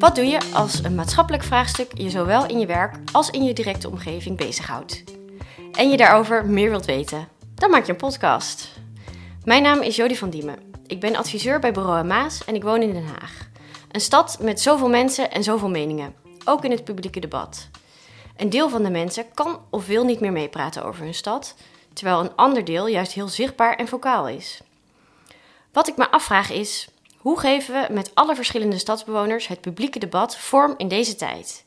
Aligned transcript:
Wat 0.00 0.14
doe 0.14 0.26
je 0.26 0.40
als 0.52 0.84
een 0.84 0.94
maatschappelijk 0.94 1.42
vraagstuk 1.42 1.98
je 1.98 2.10
zowel 2.10 2.46
in 2.46 2.58
je 2.58 2.66
werk 2.66 2.96
als 3.12 3.30
in 3.30 3.44
je 3.44 3.52
directe 3.52 3.88
omgeving 3.88 4.36
bezighoudt? 4.36 5.04
En 5.72 5.90
je 5.90 5.96
daarover 5.96 6.46
meer 6.46 6.70
wilt 6.70 6.84
weten? 6.84 7.28
Dan 7.54 7.70
maak 7.70 7.84
je 7.84 7.92
een 7.92 7.98
podcast. 7.98 8.68
Mijn 9.44 9.62
naam 9.62 9.80
is 9.80 9.96
Jody 9.96 10.14
van 10.14 10.30
Diemen. 10.30 10.58
Ik 10.86 11.00
ben 11.00 11.16
adviseur 11.16 11.58
bij 11.58 11.72
Bureau 11.72 12.04
Maas 12.04 12.44
en 12.44 12.54
ik 12.54 12.62
woon 12.62 12.82
in 12.82 12.92
Den 12.92 13.06
Haag. 13.06 13.48
Een 13.90 14.00
stad 14.00 14.38
met 14.40 14.60
zoveel 14.60 14.88
mensen 14.88 15.30
en 15.30 15.42
zoveel 15.42 15.70
meningen, 15.70 16.14
ook 16.44 16.64
in 16.64 16.70
het 16.70 16.84
publieke 16.84 17.20
debat. 17.20 17.68
Een 18.36 18.50
deel 18.50 18.68
van 18.68 18.82
de 18.82 18.90
mensen 18.90 19.24
kan 19.34 19.60
of 19.70 19.86
wil 19.86 20.04
niet 20.04 20.20
meer 20.20 20.32
meepraten 20.32 20.84
over 20.84 21.04
hun 21.04 21.14
stad, 21.14 21.54
terwijl 21.92 22.20
een 22.20 22.36
ander 22.36 22.64
deel 22.64 22.86
juist 22.86 23.12
heel 23.12 23.28
zichtbaar 23.28 23.76
en 23.76 23.88
vocaal 23.88 24.28
is. 24.28 24.60
Wat 25.72 25.88
ik 25.88 25.96
me 25.96 26.10
afvraag 26.10 26.50
is: 26.50 26.88
hoe 27.20 27.40
geven 27.40 27.74
we 27.74 27.92
met 27.92 28.10
alle 28.14 28.34
verschillende 28.34 28.78
stadsbewoners 28.78 29.46
het 29.46 29.60
publieke 29.60 29.98
debat 29.98 30.36
vorm 30.36 30.74
in 30.76 30.88
deze 30.88 31.16
tijd? 31.16 31.64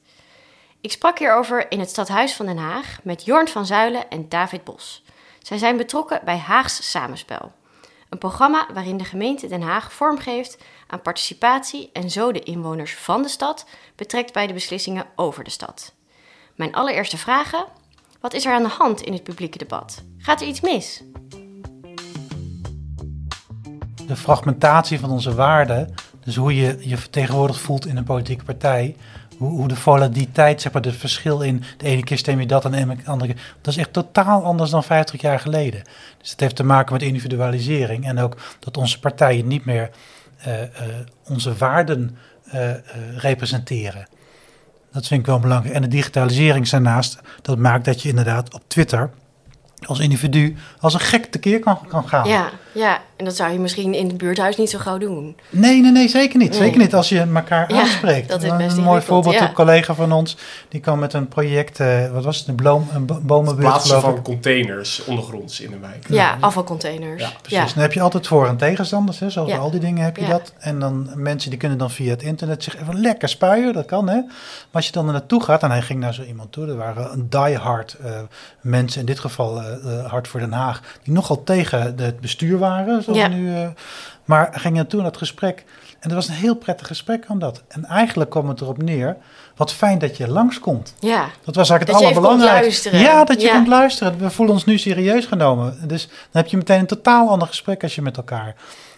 Ik 0.82 0.92
sprak 0.92 1.20
hierover 1.20 1.72
in 1.72 1.80
het 1.80 1.90
Stadhuis 1.90 2.34
van 2.34 2.46
Den 2.46 2.58
Haag 2.58 3.00
met 3.04 3.26
Jorn 3.26 3.48
van 3.48 3.66
Zuilen 3.66 4.10
en 4.10 4.30
David 4.30 4.64
Bos. 4.64 5.04
Zij 5.40 5.58
zijn 5.58 5.78
betrokken 5.78 6.22
bij 6.26 6.38
Haags 6.38 6.90
Samenspel. 6.90 7.52
Een 8.10 8.18
programma 8.18 8.68
waarin 8.74 8.98
de 8.98 9.04
gemeente 9.04 9.48
Den 9.48 9.62
Haag 9.62 9.94
vormgeeft 9.94 10.58
aan 10.88 11.02
participatie 11.02 11.90
en 11.94 12.10
zo 12.10 12.32
de 12.32 12.44
inwoners 12.44 12.96
van 12.96 13.22
de 13.22 13.30
stad 13.30 13.66
betrekt 13.96 14.34
bij 14.34 14.48
de 14.48 14.54
beslissingen 14.54 15.06
over 15.16 15.44
de 15.44 15.50
stad. 15.50 15.94
Mijn 16.56 16.76
allereerste 16.76 17.18
vragen: 17.18 17.66
wat 18.20 18.34
is 18.34 18.46
er 18.46 18.54
aan 18.54 18.64
de 18.64 18.70
hand 18.70 19.02
in 19.02 19.14
het 19.14 19.24
publieke 19.24 19.58
debat? 19.58 20.04
Gaat 20.18 20.42
er 20.42 20.48
iets 20.48 20.62
mis? 20.62 21.04
De 24.08 24.16
fragmentatie 24.16 25.00
van 25.00 25.10
onze 25.10 25.36
waarden, 25.36 25.96
dus 26.24 26.36
hoe 26.36 26.56
je 26.56 26.78
je 26.80 26.98
vertegenwoordigd 26.98 27.60
voelt 27.60 27.86
in 27.86 27.98
een 27.98 28.04
politieke 28.04 28.44
partij, 28.44 28.96
hoe, 29.38 29.50
hoe 29.50 29.68
de 29.68 29.76
volatiliteit, 29.76 30.62
zeg 30.62 30.72
maar, 30.72 30.82
het 30.82 30.96
verschil 30.96 31.42
in 31.42 31.64
de 31.78 31.86
ene 31.86 32.04
keer 32.04 32.18
stem 32.18 32.40
je 32.40 32.46
dat 32.46 32.66
en 32.66 32.72
de 32.72 32.98
andere 33.06 33.34
keer, 33.34 33.42
dat 33.62 33.74
is 33.74 33.80
echt 33.80 33.94
totaal 33.94 34.44
anders 34.44 34.70
dan 34.70 34.84
50 34.84 35.22
jaar 35.22 35.40
geleden. 35.40 35.82
Dus 36.18 36.32
het 36.32 36.40
heeft 36.40 36.56
te 36.56 36.64
maken 36.64 36.94
met 36.94 37.02
individualisering 37.02 38.06
en 38.06 38.20
ook 38.20 38.38
dat 38.60 38.78
onze 38.78 39.00
partijen 39.00 39.48
niet 39.48 39.66
meer 39.66 39.90
uh, 40.48 40.62
uh, 40.62 40.68
onze 41.28 41.56
waarden 41.56 42.18
uh, 42.54 42.72
representeren. 43.18 44.08
Dat 44.92 45.08
vind 45.08 45.20
ik 45.20 45.26
wel 45.26 45.40
belangrijk. 45.40 45.76
En 45.76 45.82
de 45.82 45.88
digitalisering 45.88 46.70
daarnaast, 46.70 47.20
dat 47.42 47.58
maakt 47.58 47.86
dat 47.86 48.02
je 48.02 48.10
inderdaad 48.10 48.54
op 48.54 48.62
Twitter 48.68 49.10
als 49.86 50.00
individu 50.00 50.56
als 50.80 50.94
een 50.94 51.00
gek 51.00 51.26
tekeer 51.26 51.60
kan, 51.60 51.80
kan 51.88 52.08
gaan. 52.08 52.28
Ja, 52.28 52.50
ja, 52.74 53.02
en 53.16 53.26
dat 53.26 53.36
zou 53.36 53.52
je 53.52 53.60
misschien 53.60 53.94
in 53.94 54.08
het 54.08 54.18
buurthuis 54.18 54.58
niet 54.58 54.70
zo 54.70 54.80
gauw 54.80 54.98
doen. 54.98 55.36
Nee, 55.50 55.82
nee, 55.82 55.92
nee, 55.92 56.08
zeker 56.08 56.38
niet. 56.38 56.56
Zeker 56.56 56.78
niet 56.78 56.96
als 56.96 57.10
je 57.10 57.20
elkaar 57.34 57.68
aanspreekt. 57.68 58.30
Dat 58.30 58.44
is 58.44 58.56
best 58.56 58.78
een 58.78 58.84
mooi 58.84 59.02
voorbeeld, 59.02 59.36
ja. 59.36 59.48
een 59.48 59.54
collega 59.54 59.94
van 59.94 60.12
ons, 60.12 60.38
die 60.70 60.80
kwam 60.80 61.00
met 61.00 61.14
een 61.14 61.28
project, 61.28 61.80
uh, 61.80 62.12
wat 62.12 62.24
was 62.24 62.38
het, 62.38 62.48
een, 62.48 62.56
bloem, 62.56 62.88
een 62.94 63.06
bomenbuurt 63.06 63.68
Plaatsen 63.68 64.02
van 64.02 64.22
containers 64.22 65.06
ondergronds 65.06 65.60
in 65.60 65.74
een 65.74 65.82
wijk. 65.82 66.06
Ja, 66.10 66.38
afvalcontainers. 66.40 67.22
Ja, 67.22 67.32
precies. 67.42 67.74
Dan 67.74 67.84
heb 67.84 67.94
je 67.94 68.02
altijd 68.02 68.28
voor- 68.28 68.48
en 68.48 68.58
tegenstanders, 68.58 69.20
hè, 69.20 69.30
zoals 69.30 69.52
al 69.52 69.72
die 69.72 69.80
dingen 69.80 70.04
heb 70.04 70.18
je 70.18 70.26
dat. 70.26 70.54
En 70.60 70.80
dan 70.80 71.10
mensen 71.16 71.50
die 71.50 71.60
kunnen 71.60 71.78
dan 71.78 71.92
via 71.92 72.10
het 72.10 72.24
internet 72.24 72.64
zich 72.64 72.82
even 72.82 73.02
lekker 73.02 73.30
spuien, 73.30 73.74
dat 73.74 73.86
kan 73.86 74.10
hè. 74.10 74.16
Maar 74.16 74.82
als 74.82 74.86
je 74.86 74.92
dan 74.92 75.06
er 75.06 75.12
naartoe 75.12 75.44
gaat, 75.44 75.64
en 75.64 75.72
hij 75.72 75.82
ging 75.82 76.00
naar 76.00 76.14
zo 76.14 76.24
iemand 76.24 76.52
toe, 76.52 76.68
er 76.68 76.78
waren 76.78 77.12
een 77.12 77.30
diehard 77.30 77.98
uh, 78.06 78.12
mensen, 78.62 79.00
in 79.00 79.06
dit 79.06 79.20
geval 79.20 79.62
uh, 79.62 80.06
Hart 80.06 80.28
voor 80.28 80.40
Den 80.40 80.52
Haag, 80.52 80.82
die 81.04 81.14
nogal 81.14 81.44
tegen 81.44 81.96
het 81.98 82.20
bestuur 82.20 82.58
waren, 82.64 83.04
zoals 83.04 83.28
nu... 83.30 83.50
Uh, 83.50 83.68
maar 84.26 84.50
ging 84.54 84.76
naartoe 84.76 85.00
naar 85.00 85.10
het 85.10 85.18
gesprek. 85.18 85.64
En 86.00 86.10
dat 86.10 86.18
was 86.18 86.28
een 86.28 86.34
heel 86.34 86.56
prettig 86.56 86.88
gesprek 86.88 87.26
aan 87.28 87.40
dat. 87.40 87.64
En 87.68 87.86
eigenlijk 87.86 88.30
kwam 88.30 88.50
het 88.50 88.62
erop 88.62 88.82
neer. 88.84 89.18
Wat 89.56 89.74
fijn 89.74 90.00
dat 90.00 90.18
je 90.18 90.28
langskomt. 90.28 90.96
Ja. 91.00 91.30
Dat 91.44 91.56
was 91.56 91.70
eigenlijk 91.70 92.00
het 92.00 92.08
allerbelangrijkste. 92.08 92.98
Ja, 92.98 93.24
dat 93.24 93.42
je 93.42 93.48
ja. 93.48 93.54
kunt 93.54 93.68
luisteren. 93.68 94.18
We 94.18 94.30
voelen 94.30 94.56
ons 94.56 94.66
nu 94.66 94.78
serieus 94.78 95.26
genomen. 95.26 95.88
Dus 95.88 96.08
dan 96.08 96.42
heb 96.42 96.48
je 96.48 96.58
meteen 96.58 96.80
een 96.80 96.86
totaal 96.86 97.30
ander 97.30 97.48
gesprek 97.48 97.84
als 97.84 97.96
je 97.96 98.02
met 98.02 98.18
elkaar. 98.18 98.56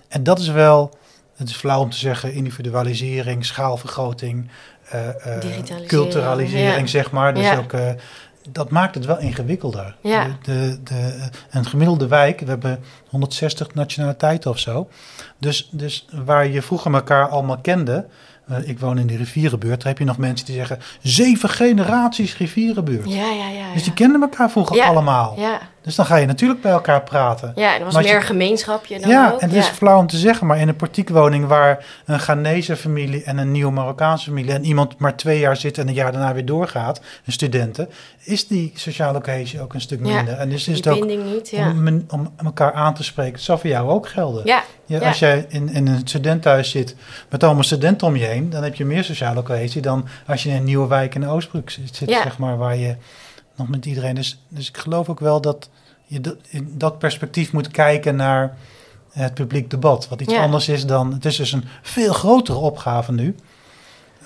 En 0.08 0.24
dat 0.24 0.40
is 0.40 0.48
wel, 0.48 0.98
het 1.36 1.50
is 1.50 1.56
flauw 1.56 1.82
om 1.82 1.90
te 1.90 1.98
zeggen, 1.98 2.34
individualisering, 2.34 3.46
schaalvergroting, 3.46 4.50
uh, 4.94 5.02
uh, 5.28 5.88
culturalisering, 5.88 6.80
ja. 6.80 6.88
zeg 6.88 7.12
maar. 7.12 7.34
Dus 7.34 7.44
ja. 7.44 7.58
ook 7.58 7.74
uh, 7.74 7.90
dat 8.50 8.70
maakt 8.70 8.96
het 8.96 9.06
wel 9.06 9.20
ingewikkelder. 9.20 9.96
Ja. 10.02 10.28
De, 10.42 10.80
de, 10.84 10.84
de, 10.84 11.30
een 11.52 11.66
gemiddelde 11.66 12.08
wijk, 12.08 12.40
we 12.40 12.46
hebben 12.46 12.80
160 13.16 13.74
nationaliteiten 13.74 14.52
of 14.52 14.60
zo. 14.60 14.90
Dus, 15.38 15.70
dus 15.72 16.06
waar 16.26 16.48
je 16.48 16.62
vroeger 16.62 16.94
elkaar 16.94 17.30
allemaal 17.30 17.58
kende. 17.58 18.06
Uh, 18.52 18.70
ik 18.70 18.80
woon 18.80 18.98
in 18.98 19.08
de 19.08 19.18
rivierenbuurt. 19.18 19.80
Daar 19.80 19.88
heb 19.88 19.98
je 19.98 20.06
nog 20.06 20.18
mensen 20.18 20.46
die 20.46 20.56
zeggen: 20.56 20.80
zeven 21.02 21.50
generaties 21.50 22.38
rivierenbuurt. 22.38 23.10
Ja, 23.10 23.32
ja, 23.32 23.50
ja. 23.50 23.74
Dus 23.74 23.84
die 23.84 23.94
kenden 23.94 24.22
elkaar 24.22 24.52
vroeger 24.52 24.76
ja, 24.76 24.86
allemaal. 24.86 25.34
Ja. 25.38 25.60
Dus 25.86 25.96
dan 25.96 26.06
ga 26.06 26.16
je 26.16 26.26
natuurlijk 26.26 26.62
bij 26.62 26.72
elkaar 26.72 27.04
praten. 27.04 27.52
Ja, 27.56 27.80
er 27.80 27.84
was 27.84 27.96
meer 27.96 28.08
je, 28.08 28.22
gemeenschapje 28.22 29.00
dan 29.00 29.10
ja, 29.10 29.32
ook. 29.32 29.40
en 29.40 29.50
het 29.50 29.58
is 29.58 29.68
flauw 29.68 30.00
om 30.00 30.08
te 30.08 30.18
zeggen, 30.18 30.48
maar 30.48 30.60
in 30.60 30.68
een 30.68 30.76
portiekwoning 30.76 31.48
waar 31.48 31.86
een 32.06 32.20
Ghanese 32.20 32.76
familie 32.76 33.24
en 33.24 33.38
een 33.38 33.52
nieuw 33.52 33.70
Marokkaanse 33.70 34.26
familie 34.26 34.54
en 34.54 34.66
iemand 34.66 34.98
maar 34.98 35.16
twee 35.16 35.40
jaar 35.40 35.58
zit 35.58 35.78
en 35.78 35.88
een 35.88 35.94
jaar 35.94 36.12
daarna 36.12 36.34
weer 36.34 36.46
doorgaat, 36.46 37.02
een 37.26 37.32
studenten, 37.34 37.90
is 38.24 38.48
die 38.48 38.72
sociale 38.76 39.22
cohesie 39.22 39.62
ook 39.62 39.74
een 39.74 39.82
stuk 39.82 40.00
minder. 40.00 40.34
Ja, 40.34 40.40
en 40.40 40.50
dus 40.50 40.68
is 40.68 40.76
het 40.78 40.88
ook 40.88 41.06
niet, 41.06 41.50
ja. 41.50 41.70
om, 41.70 42.06
om, 42.10 42.34
elkaar 42.44 42.74
aan 42.74 42.94
te 42.94 43.04
spreken. 43.06 43.34
Het 43.34 43.42
zal 43.42 43.58
voor 43.58 43.70
jou 43.70 43.90
ook 43.90 44.08
gelden. 44.08 44.46
Ja, 44.46 44.64
ja, 44.86 45.00
als 45.00 45.20
jij 45.20 45.46
in, 45.50 45.70
in 45.70 45.88
een 45.88 46.08
studentenhuis 46.08 46.70
zit 46.70 46.96
met 47.30 47.44
allemaal 47.44 47.64
studenten 47.64 48.08
om 48.08 48.16
je 48.16 48.26
heen, 48.26 48.50
dan 48.50 48.64
heb 48.64 48.76
je 48.76 48.86
meer 48.86 49.04
sociale 49.04 49.44
cohesie 49.44 49.82
dan 49.82 50.08
als 50.28 50.44
je 50.44 50.50
in 50.50 50.56
een 50.56 50.64
nieuwe 50.64 50.88
wijk 50.88 51.16
in 51.16 51.28
Oostbroek 51.28 51.70
zit, 51.70 51.96
zeg 51.96 52.38
maar, 52.38 52.58
waar 52.58 52.76
je 52.76 52.96
nog 53.56 53.70
met 53.70 53.86
iedereen. 53.86 54.16
Dus, 54.16 54.40
dus 54.48 54.68
ik 54.68 54.78
geloof 54.78 55.10
ook 55.10 55.20
wel 55.20 55.42
dat 55.42 55.70
je 56.06 56.22
dat, 56.22 56.36
in 56.50 56.74
dat 56.78 57.00
perspectief 57.00 57.52
moet 57.52 57.68
kijken 57.68 58.16
naar 58.16 58.58
het 59.12 59.34
publiek 59.34 59.70
debat. 59.70 60.08
Wat 60.08 60.22
iets 60.22 60.34
ja. 60.34 60.42
anders 60.42 60.70
is 60.70 60.86
dan. 60.86 61.14
Het 61.14 61.26
is 61.26 61.36
dus 61.36 61.52
een 61.52 61.64
veel 61.82 62.14
grotere 62.14 62.58
opgave 62.58 63.12
nu. 63.12 63.36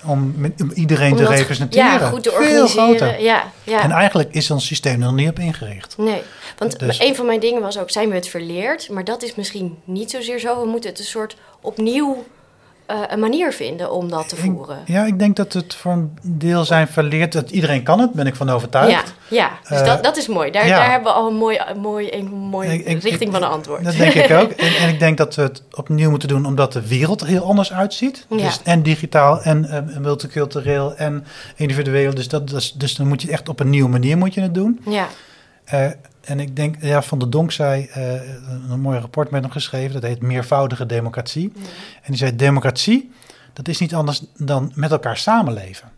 Om, 0.06 0.34
om 0.60 0.70
iedereen 0.74 1.10
om 1.10 1.16
te 1.16 1.26
representeren. 1.26 1.86
Ja, 1.86 1.98
goed 2.08 2.22
te 2.22 2.30
veel 2.30 2.38
organiseren. 2.40 2.84
groter. 2.98 3.20
Ja, 3.22 3.52
ja. 3.64 3.82
En 3.82 3.90
eigenlijk 3.90 4.34
is 4.34 4.50
ons 4.50 4.66
systeem 4.66 4.92
er 4.92 4.98
nog 4.98 5.14
niet 5.14 5.28
op 5.28 5.38
ingericht. 5.38 5.94
Nee, 5.98 6.22
want 6.58 6.78
Dus- 6.78 7.00
een 7.00 7.16
van 7.16 7.26
mijn 7.26 7.40
dingen 7.40 7.62
was 7.62 7.78
ook, 7.78 7.90
zijn 7.90 8.08
we 8.08 8.14
het 8.14 8.28
verleerd? 8.28 8.88
Maar 8.90 9.04
dat 9.04 9.22
is 9.22 9.34
misschien 9.34 9.78
niet 9.84 10.10
zozeer 10.10 10.38
zo. 10.38 10.60
We 10.62 10.68
moeten 10.68 10.90
het 10.90 10.98
een 10.98 11.04
soort 11.04 11.36
opnieuw 11.60 12.24
uh, 12.90 13.00
een 13.08 13.18
manier 13.20 13.52
vinden 13.52 13.92
om 13.92 14.08
dat 14.10 14.28
te 14.28 14.36
voeren. 14.36 14.78
Ik, 14.80 14.88
ja, 14.88 15.04
ik 15.06 15.18
denk 15.18 15.36
dat 15.36 15.52
het 15.52 15.74
voor 15.74 15.92
een 15.92 16.18
deel 16.22 16.64
zijn 16.64 16.88
verleerd. 16.88 17.32
Dat 17.32 17.50
iedereen 17.50 17.82
kan 17.82 17.98
het, 18.00 18.12
ben 18.12 18.26
ik 18.26 18.34
van 18.36 18.50
overtuigd. 18.50 18.90
Ja, 18.90 19.02
ja. 19.28 19.50
dus 19.68 19.80
Uh, 19.80 19.86
dat, 19.86 20.04
dat 20.04 20.16
is 20.16 20.28
mooi. 20.28 20.50
Daar, 20.50 20.66
ja. 20.66 20.76
daar 20.76 20.90
hebben 20.90 21.12
we 21.12 21.18
al 21.18 21.28
een 21.28 21.36
mooi, 21.36 21.60
een 21.68 21.80
mooi, 21.80 22.08
een 22.12 22.26
mooi 22.28 22.68
Ik- 22.68 22.86
ik- 22.86 23.02
richting 23.02 23.20
ik- 23.20 23.30
van 23.32 23.42
een 23.42 23.48
antwoord. 23.48 23.84
Dat 23.84 23.96
denk 23.96 24.12
ik 24.12 24.30
ook. 24.42 24.50
En, 24.50 24.74
en 24.76 24.88
ik 24.88 24.98
denk 24.98 25.18
dat 25.18 25.34
we 25.34 25.42
het 25.42 25.62
opnieuw 25.72 26.10
moeten 26.10 26.28
doen 26.28 26.46
omdat 26.46 26.72
de 26.72 26.86
wereld 26.88 27.20
er 27.20 27.26
heel 27.26 27.44
anders 27.44 27.72
uitziet. 27.72 28.26
Ja. 28.28 28.36
Dus 28.36 28.60
en 28.64 28.82
digitaal 28.82 29.42
en 29.42 29.64
uh, 29.92 29.98
multicultureel 30.00 30.94
en 30.96 31.24
individueel. 31.56 32.14
Dus, 32.14 32.28
dat, 32.28 32.48
dus, 32.48 32.72
dus 32.72 32.94
dan 32.96 33.08
moet 33.08 33.22
je 33.22 33.30
echt 33.30 33.48
op 33.48 33.60
een 33.60 33.70
nieuwe 33.70 33.88
manier 33.90 34.18
moet 34.18 34.34
je 34.34 34.40
het 34.40 34.54
doen. 34.54 34.80
Ja, 34.88 35.06
en 36.20 36.40
ik 36.40 36.56
denk, 36.56 36.76
ja, 36.80 37.02
Van 37.02 37.18
der 37.18 37.30
Donk 37.30 37.52
zei, 37.52 37.90
uh, 37.96 38.12
een 38.70 38.80
mooi 38.80 38.98
rapport 38.98 39.30
met 39.30 39.42
hem 39.42 39.50
geschreven, 39.50 39.92
dat 39.92 40.02
heet 40.02 40.22
Meervoudige 40.22 40.86
Democratie. 40.86 41.52
En 42.02 42.06
die 42.06 42.16
zei, 42.16 42.36
democratie, 42.36 43.12
dat 43.52 43.68
is 43.68 43.78
niet 43.78 43.94
anders 43.94 44.22
dan 44.36 44.72
met 44.74 44.90
elkaar 44.90 45.16
samenleven. 45.16 45.90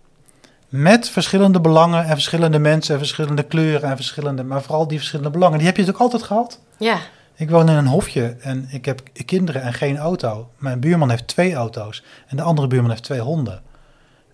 Met 0.69 1.09
verschillende 1.09 1.61
belangen 1.61 2.05
en 2.05 2.13
verschillende 2.13 2.59
mensen 2.59 2.93
en 2.93 3.01
verschillende 3.01 3.43
kleuren 3.43 3.91
en 3.91 3.97
verschillende, 3.97 4.45
maar 4.45 4.63
vooral 4.63 4.89
die 4.89 4.99
verschillende 4.99 5.31
belangen. 5.31 5.59
Die 5.59 5.67
heb 5.67 5.77
je 5.77 5.83
natuurlijk 5.83 6.13
altijd 6.13 6.31
gehad. 6.31 6.61
ja, 6.79 6.99
Ik 7.37 7.51
woon 7.51 7.69
in 7.69 7.77
een 7.77 7.87
hofje 7.87 8.37
en 8.41 8.67
ik 8.71 8.85
heb 8.85 9.03
kinderen 9.25 9.63
en 9.63 9.73
geen 9.73 9.99
auto. 9.99 10.51
Mijn 10.57 10.81
buurman 10.81 11.11
heeft 11.11 11.27
twee 11.27 11.55
auto's 11.55 12.05
en 12.27 12.37
de 12.37 12.43
andere 12.43 12.67
buurman 12.67 12.91
heeft 12.91 13.03
twee 13.03 13.21
honden. 13.21 13.63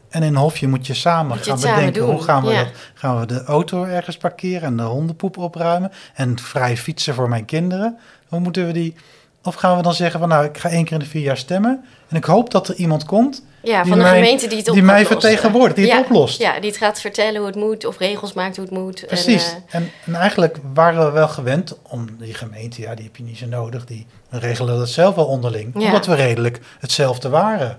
En 0.09 0.23
in 0.23 0.29
een 0.29 0.37
hofje 0.41 0.69
moet 0.69 0.87
je 0.87 0.95
samen 0.95 1.27
Moet 1.27 1.39
je 1.39 1.45
gaan 1.45 1.53
het 1.53 1.63
samen 1.63 1.85
bedenken 1.85 2.13
hoe 2.13 2.23
gaan 2.23 2.45
we, 2.45 2.51
ja. 2.53 2.65
dat, 2.65 2.73
gaan 2.95 3.21
we 3.21 3.27
de 3.27 3.45
auto 3.45 3.85
ergens 3.85 4.17
parkeren 4.17 4.63
en 4.63 4.77
de 4.77 4.83
hondenpoep 4.83 5.37
opruimen 5.37 5.93
en 6.15 6.39
vrij 6.39 6.77
fietsen 6.77 7.15
voor 7.15 7.29
mijn 7.29 7.45
kinderen. 7.45 7.99
Hoe 8.29 8.41
moeten 8.41 8.67
we 8.67 8.73
die? 8.73 8.95
Of 9.43 9.55
gaan 9.55 9.77
we 9.77 9.83
dan 9.83 9.95
zeggen 9.95 10.21
van 10.21 10.29
nou 10.29 10.45
ik 10.45 10.59
ga 10.59 10.69
één 10.69 10.85
keer 10.85 10.93
in 10.93 10.99
de 10.99 11.07
vier 11.07 11.23
jaar 11.23 11.37
stemmen 11.37 11.85
en 12.09 12.17
ik 12.17 12.25
hoop 12.25 12.51
dat 12.51 12.69
er 12.69 12.75
iemand 12.75 13.05
komt 13.05 13.43
ja 13.63 13.83
Die 13.83 13.91
van 13.91 13.99
de 13.99 14.05
mij- 14.05 14.15
gemeente 14.15 14.47
die 14.47 14.57
het 14.59 14.67
die 14.67 14.83
mij 14.83 15.07
vertegenwoordigt, 15.07 15.77
die 15.77 15.85
het 15.85 15.95
ja, 15.95 16.01
oplost. 16.01 16.39
Ja, 16.41 16.61
die 16.61 16.71
het 16.71 16.79
gaat 16.79 17.01
vertellen 17.01 17.37
hoe 17.37 17.47
het 17.47 17.57
moet 17.57 17.85
of 17.85 17.99
regels 17.99 18.33
maakt 18.33 18.57
hoe 18.57 18.65
het 18.65 18.75
moet. 18.75 19.05
Precies. 19.07 19.51
En, 19.53 19.63
eh, 19.69 19.75
En, 19.81 19.91
en 20.05 20.15
eigenlijk 20.15 20.59
waren 20.75 21.05
we 21.05 21.11
wel 21.11 21.29
gewend 21.29 21.77
om 21.83 22.07
die 22.19 22.35
gemeente, 22.35 22.81
ja, 22.81 22.95
die 22.95 23.05
heb 23.05 23.17
je 23.17 23.23
niet 23.23 23.39
zo 23.39 23.47
nodig. 23.47 23.85
Die 23.85 24.07
regelen 24.31 24.79
dat 24.79 24.89
zelf 24.89 25.15
wel 25.15 25.27
onderling. 25.27 25.71
Ja. 25.75 25.87
Omdat 25.87 26.07
we 26.07 26.15
redelijk 26.15 26.61
hetzelfde 26.79 27.29
waren. 27.29 27.79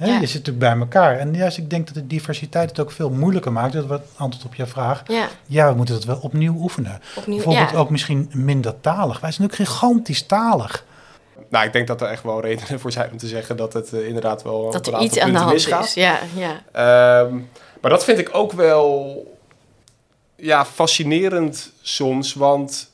Hè, 0.00 0.06
Ja. 0.06 0.12
Je 0.20 0.26
zit 0.26 0.44
natuurlijk 0.46 0.58
bij 0.58 0.78
elkaar. 0.78 1.18
En 1.18 1.34
juist, 1.34 1.58
ik 1.58 1.70
denk 1.70 1.86
dat 1.86 1.94
de 1.94 2.06
diversiteit 2.06 2.68
het 2.70 2.80
ook 2.80 2.90
veel 2.90 3.10
moeilijker 3.10 3.52
maakt. 3.52 3.72
Dat 3.72 3.86
was 3.86 4.00
antwoord 4.16 4.46
op 4.46 4.54
jouw 4.54 4.66
vraag. 4.66 5.02
ja, 5.06 5.28
Ja, 5.46 5.70
we 5.70 5.76
moeten 5.76 5.94
het 5.94 6.04
wel 6.04 6.18
opnieuw 6.22 6.54
oefenen. 6.54 7.00
opnieuw. 7.16 7.36
Bijvoorbeeld 7.36 7.70
ja. 7.70 7.76
ook 7.76 7.90
misschien 7.90 8.30
minder 8.34 8.80
talig. 8.80 9.20
Wij 9.20 9.32
zijn 9.32 9.48
ook 9.48 9.54
gigantisch 9.54 10.26
talig. 10.26 10.84
Nou, 11.48 11.66
ik 11.66 11.72
denk 11.72 11.86
dat 11.86 12.00
er 12.00 12.08
echt 12.08 12.22
wel 12.22 12.40
redenen 12.40 12.80
voor 12.80 12.92
zijn 12.92 13.10
om 13.10 13.16
te 13.16 13.26
zeggen 13.26 13.56
dat 13.56 13.72
het 13.72 13.92
eh, 13.92 14.06
inderdaad 14.06 14.42
wel 14.42 14.70
Dat 14.70 14.86
er 14.86 14.94
een 14.94 15.02
iets 15.02 15.18
aantal 15.18 15.26
aan 15.28 15.32
de 15.32 15.38
hand 15.38 15.52
misgaat. 15.52 15.84
is. 15.84 15.94
Ja, 15.94 16.18
ja. 16.36 16.60
Ehm, 16.72 17.34
maar 17.80 17.90
dat 17.90 18.04
vind 18.04 18.18
ik 18.18 18.28
ook 18.32 18.52
wel 18.52 19.16
ja, 20.36 20.64
fascinerend 20.64 21.72
soms. 21.82 22.34
Want 22.34 22.90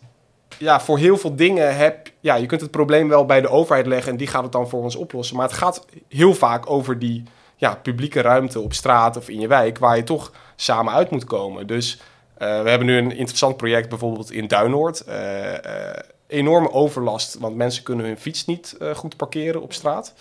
ja, 0.58 0.80
voor 0.80 0.98
heel 0.98 1.16
veel 1.16 1.36
dingen 1.36 1.76
heb 1.76 2.10
ja, 2.26 2.34
je 2.34 2.46
kunt 2.46 2.60
het 2.60 2.70
probleem 2.70 3.08
wel 3.08 3.24
bij 3.24 3.40
de 3.40 3.48
overheid 3.48 3.86
leggen 3.86 4.12
en 4.12 4.18
die 4.18 4.26
gaat 4.26 4.42
het 4.42 4.52
dan 4.52 4.68
voor 4.68 4.82
ons 4.82 4.96
oplossen. 4.96 5.36
Maar 5.36 5.46
het 5.46 5.56
gaat 5.56 5.86
heel 6.08 6.34
vaak 6.34 6.70
over 6.70 6.98
die 6.98 7.22
ja, 7.56 7.74
publieke 7.74 8.20
ruimte 8.20 8.60
op 8.60 8.72
straat 8.72 9.16
of 9.16 9.28
in 9.28 9.40
je 9.40 9.48
wijk, 9.48 9.78
waar 9.78 9.96
je 9.96 10.04
toch 10.04 10.32
samen 10.56 10.92
uit 10.92 11.10
moet 11.10 11.24
komen. 11.24 11.66
Dus 11.66 12.00
eh, 12.34 12.62
we 12.62 12.68
hebben 12.68 12.86
nu 12.86 12.96
een 12.96 13.16
interessant 13.16 13.56
project 13.56 13.88
bijvoorbeeld 13.88 14.30
in 14.30 14.46
Duinoord. 14.46 15.00
Eh, 15.00 15.52
enorme 16.26 16.72
overlast, 16.72 17.38
want 17.38 17.56
mensen 17.56 17.82
kunnen 17.82 18.06
hun 18.06 18.18
fiets 18.18 18.46
niet 18.46 18.76
goed 18.94 19.16
parkeren 19.16 19.62
op 19.62 19.72
straat. 19.72 20.14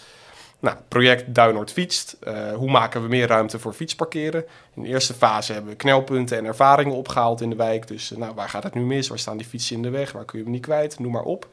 Nou, 0.60 0.78
project 0.88 1.36
Duinoord 1.36 1.72
fietst. 1.72 2.18
Hoe 2.56 2.72
maken 2.72 3.02
we 3.02 3.07
meer 3.07 3.28
ruimte 3.28 3.60
voor 3.60 3.74
fietsparkeren? 3.74 4.46
In 4.75 4.81
de 4.81 4.88
eerste 4.88 5.13
fase 5.13 5.54
hebben 5.54 5.72
we 5.72 5.78
knelpunten 5.78 6.38
en 6.38 6.46
ervaringen 6.46 6.96
opgehaald 6.96 7.42
in 7.42 7.50
de 7.50 7.56
wijk. 7.56 7.88
Dus 7.88 8.10
nou, 8.10 8.34
waar 8.36 8.50
gaat 8.50 8.63
het 8.63 8.74
nu 8.74 8.81
mis? 8.81 9.07
Waar 9.07 9.19
staan 9.19 9.38
die 9.38 9.46
fietsen 9.46 9.75
in 9.75 9.81
de 9.81 9.90
weg? 9.90 10.12
Waar 10.12 10.25
kun 10.25 10.38
je 10.38 10.44
hem 10.44 10.54
niet 10.54 10.63
kwijt? 10.63 11.00
Noem 11.00 11.12
maar 11.12 11.24
op. 11.24 11.48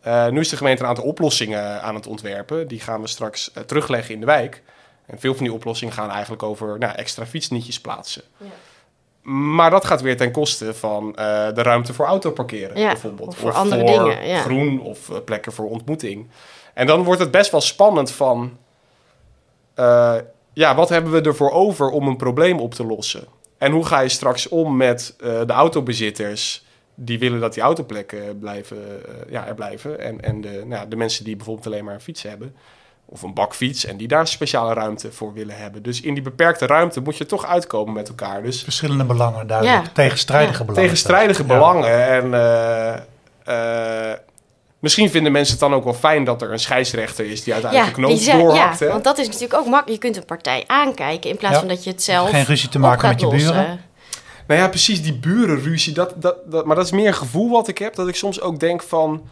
Eh, 0.00 0.28
nu 0.28 0.40
is 0.40 0.48
de 0.48 0.56
gemeente 0.56 0.82
een 0.82 0.88
aantal 0.88 1.04
oplossingen 1.04 1.82
aan 1.82 1.94
het 1.94 2.06
ontwerpen. 2.06 2.68
Die 2.68 2.80
gaan 2.80 3.00
we 3.00 3.06
straks 3.06 3.52
eh, 3.52 3.62
terugleggen 3.62 4.14
in 4.14 4.20
de 4.20 4.26
wijk. 4.26 4.62
En 5.06 5.18
veel 5.20 5.34
van 5.34 5.44
die 5.44 5.52
oplossingen 5.52 5.94
gaan 5.94 6.10
eigenlijk 6.10 6.42
over 6.42 6.78
nou, 6.78 6.94
extra 6.94 7.26
fietsnietjes 7.26 7.80
plaatsen. 7.80 8.22
Maar 9.22 9.70
dat 9.70 9.84
gaat 9.84 10.00
weer 10.00 10.16
ten 10.16 10.32
koste 10.32 10.74
van 10.74 11.16
eh, 11.16 11.24
de 11.54 11.62
ruimte 11.62 11.92
voor 11.94 12.06
autoparkeren, 12.06 12.78
Ja, 12.80 12.86
bijvoorbeeld. 12.86 13.28
of 13.28 13.36
voor 13.36 13.52
andere 13.52 13.84
dingen, 13.84 14.26
ja. 14.26 14.40
groen 14.40 14.80
of 14.80 15.10
eh, 15.10 15.16
plekken 15.24 15.52
voor 15.52 15.68
ontmoeting. 15.70 16.28
En 16.74 16.86
dan 16.86 17.02
wordt 17.04 17.20
het 17.20 17.30
best 17.30 17.50
wel 17.50 17.60
spannend 17.60 18.10
van... 18.10 18.58
eh, 19.74 20.14
ja, 20.52 20.74
wat 20.74 20.88
hebben 20.88 21.12
we 21.12 21.20
ervoor 21.20 21.50
over 21.50 21.90
om 21.90 22.06
een 22.06 22.16
probleem 22.16 22.58
op 22.60 22.74
te 22.74 22.86
lossen? 22.86 23.24
En 23.58 23.72
hoe 23.72 23.86
ga 23.86 24.00
je 24.00 24.08
straks 24.08 24.48
om 24.48 24.76
met 24.76 25.14
eh, 25.20 25.40
de 25.46 25.52
autobezitters... 25.52 26.64
die 27.02 27.18
willen 27.18 27.40
dat 27.40 27.54
die 27.54 27.62
autoplekken 27.62 28.38
blijven, 28.38 28.76
eh, 28.76 29.32
ja, 29.32 29.46
er 29.46 29.54
blijven... 29.54 30.00
en, 30.00 30.20
en 30.20 30.40
de, 30.40 30.48
nou, 30.66 30.80
ja, 30.82 30.86
de 30.86 30.96
mensen 30.96 31.24
die 31.24 31.36
bijvoorbeeld 31.36 31.66
alleen 31.66 31.84
maar 31.84 31.94
een 31.94 32.00
fiets 32.00 32.22
hebben... 32.22 32.54
of 33.06 33.22
een 33.22 33.34
bakfiets 33.34 33.84
en 33.84 33.96
die 33.96 34.08
daar 34.08 34.26
speciale 34.26 34.74
ruimte 34.74 35.12
voor 35.12 35.32
willen 35.32 35.56
hebben. 35.56 35.82
Dus 35.82 36.00
in 36.00 36.14
die 36.14 36.22
beperkte 36.22 36.66
ruimte 36.66 37.00
moet 37.00 37.16
je 37.16 37.26
toch 37.26 37.46
uitkomen 37.46 37.94
met 37.94 38.08
elkaar. 38.08 38.42
Dus 38.42 38.62
Verschillende 38.62 39.04
belangen 39.04 39.46
duidelijk. 39.46 39.84
Ja. 39.86 39.92
Tegenstrijdige 39.92 40.58
Ja. 40.58 40.64
belangen. 40.64 40.82
tegenstrijdige 40.82 41.42
Ja. 41.42 41.48
belangen. 41.48 42.08
En 42.08 42.34
eh, 42.34 44.10
eh, 44.12 44.18
misschien 44.78 45.10
vinden 45.10 45.32
mensen 45.32 45.52
het 45.52 45.60
dan 45.62 45.74
ook 45.74 45.84
wel 45.84 45.94
fijn 45.94 46.24
dat 46.24 46.42
er 46.42 46.52
een 46.52 46.58
scheidsrechter 46.58 47.24
is 47.30 47.42
die 47.44 47.52
uiteindelijk 47.52 47.94
de 47.96 48.02
knoop 48.02 48.40
doorhakt. 48.40 48.78
ja, 48.78 48.86
hè? 48.86 48.92
want 48.92 49.04
dat 49.04 49.18
is 49.18 49.26
natuurlijk 49.26 49.54
ook 49.54 49.66
makkelijk. 49.66 50.02
Je 50.02 50.08
kunt 50.08 50.16
een 50.16 50.24
partij 50.26 50.64
aankijken 50.66 51.30
in 51.30 51.36
plaats 51.36 51.54
Ja. 51.54 51.60
van 51.60 51.68
dat 51.68 51.84
je 51.84 51.90
het 51.90 52.02
zelf 52.02 52.30
Geen 52.30 52.44
ruzie 52.44 52.68
te 52.68 52.78
maken 52.78 53.08
met 53.08 53.20
je 53.20 53.26
lossen. 53.26 53.52
buren. 53.52 53.80
Nou 54.50 54.62
ja, 54.62 54.68
precies 54.68 55.02
die 55.02 55.14
burenruzie. 55.14 55.92
Dat, 55.92 56.14
dat, 56.16 56.36
dat, 56.50 56.64
maar 56.64 56.76
dat 56.76 56.84
is 56.84 56.90
meer 56.90 57.06
een 57.06 57.14
gevoel 57.14 57.50
wat 57.50 57.68
ik 57.68 57.78
heb. 57.78 57.94
Dat 57.94 58.08
ik 58.08 58.14
soms 58.14 58.40
ook 58.40 58.60
denk 58.60 58.82
van... 58.82 59.22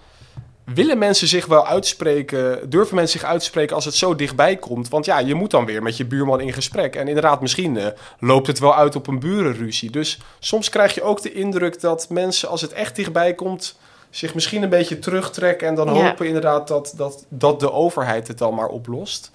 Willen 0.64 0.98
mensen 0.98 1.28
zich 1.28 1.46
wel 1.46 1.66
uitspreken? 1.66 2.70
Durven 2.70 2.94
mensen 2.94 3.18
zich 3.18 3.28
uitspreken 3.28 3.74
als 3.74 3.84
het 3.84 3.94
zo 3.94 4.14
dichtbij 4.14 4.56
komt? 4.56 4.88
Want 4.88 5.04
ja, 5.04 5.18
je 5.18 5.34
moet 5.34 5.50
dan 5.50 5.64
weer 5.64 5.82
met 5.82 5.96
je 5.96 6.04
buurman 6.04 6.40
in 6.40 6.52
gesprek. 6.52 6.96
En 6.96 7.08
inderdaad, 7.08 7.40
misschien 7.40 7.76
eh, 7.76 7.86
loopt 8.18 8.46
het 8.46 8.58
wel 8.58 8.74
uit 8.74 8.96
op 8.96 9.06
een 9.06 9.18
burenruzie. 9.18 9.90
Dus 9.90 10.18
soms 10.38 10.68
krijg 10.68 10.94
je 10.94 11.02
ook 11.02 11.22
de 11.22 11.32
indruk 11.32 11.80
dat 11.80 12.08
mensen, 12.08 12.48
als 12.48 12.60
het 12.60 12.72
echt 12.72 12.96
dichtbij 12.96 13.34
komt... 13.34 13.78
zich 14.10 14.34
misschien 14.34 14.62
een 14.62 14.68
beetje 14.68 14.98
terugtrekken... 14.98 15.68
en 15.68 15.74
dan 15.74 15.94
Ja. 15.94 16.08
hopen 16.08 16.26
inderdaad 16.26 16.68
dat, 16.68 16.92
dat, 16.96 17.24
dat 17.28 17.60
de 17.60 17.72
overheid 17.72 18.28
het 18.28 18.38
dan 18.38 18.54
maar 18.54 18.68
oplost. 18.68 19.30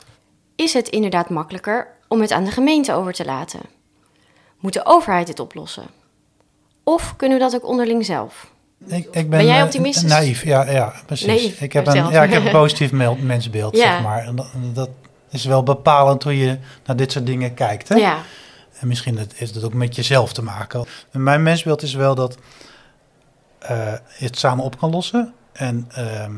Is 0.56 0.74
het 0.74 0.88
inderdaad 0.88 1.30
makkelijker 1.30 1.88
om 2.08 2.22
het 2.22 2.32
aan 2.32 2.44
de 2.44 2.52
gemeente 2.52 2.94
over 2.94 3.14
te 3.14 3.26
laten? 3.26 3.60
Moet 4.64 4.74
de 4.74 4.86
overheid 4.86 5.28
het 5.28 5.40
oplossen? 5.40 5.84
Of 6.84 7.16
kunnen 7.16 7.38
we 7.38 7.44
dat 7.44 7.56
ook 7.56 7.68
onderling 7.68 8.06
zelf? 8.06 8.52
Ik, 8.86 9.06
ik 9.06 9.12
ben, 9.12 9.30
Ben 9.30 9.46
jij 9.46 9.60
eh, 9.60 9.64
optimistisch? 9.64 10.10
naïef, 10.10 10.44
ja, 10.44 10.72
ja 10.72 10.94
precies. 11.06 11.28
Naïef, 11.28 11.62
ik, 11.62 11.74
heb 11.74 11.88
een, 11.88 12.10
ja, 12.10 12.24
ik 12.24 12.32
heb 12.34 12.46
een 12.46 12.52
positief 12.62 12.92
mensbeeld, 13.22 13.76
Ja. 13.78 13.94
zeg 13.94 14.02
maar. 14.02 14.24
En 14.26 14.36
dat, 14.36 14.48
dat 14.74 14.90
is 15.30 15.46
wel 15.46 15.64
bepalend 15.64 16.24
hoe 16.24 16.38
je 16.38 16.58
naar 16.86 16.96
dit 16.96 17.12
soort 17.12 17.26
dingen 17.26 17.54
kijkt. 17.54 17.90
Hè? 17.90 17.96
Ja, 17.96 18.18
En 18.80 18.88
misschien 18.88 19.18
heeft 19.36 19.56
het 19.56 19.64
ook 19.64 19.74
met 19.74 19.96
jezelf 19.96 20.34
te 20.34 20.44
maken. 20.44 20.86
En 21.12 21.24
mijn 21.24 21.44
mensbeeld 21.44 21.82
is 21.82 21.94
wel 21.94 22.16
dat 22.16 22.38
eh, 23.60 23.94
je 24.18 24.26
het 24.26 24.38
samen 24.38 24.64
op 24.64 24.78
kan 24.78 24.90
lossen. 24.90 25.34
En 25.54 25.88
ehm, 25.94 26.36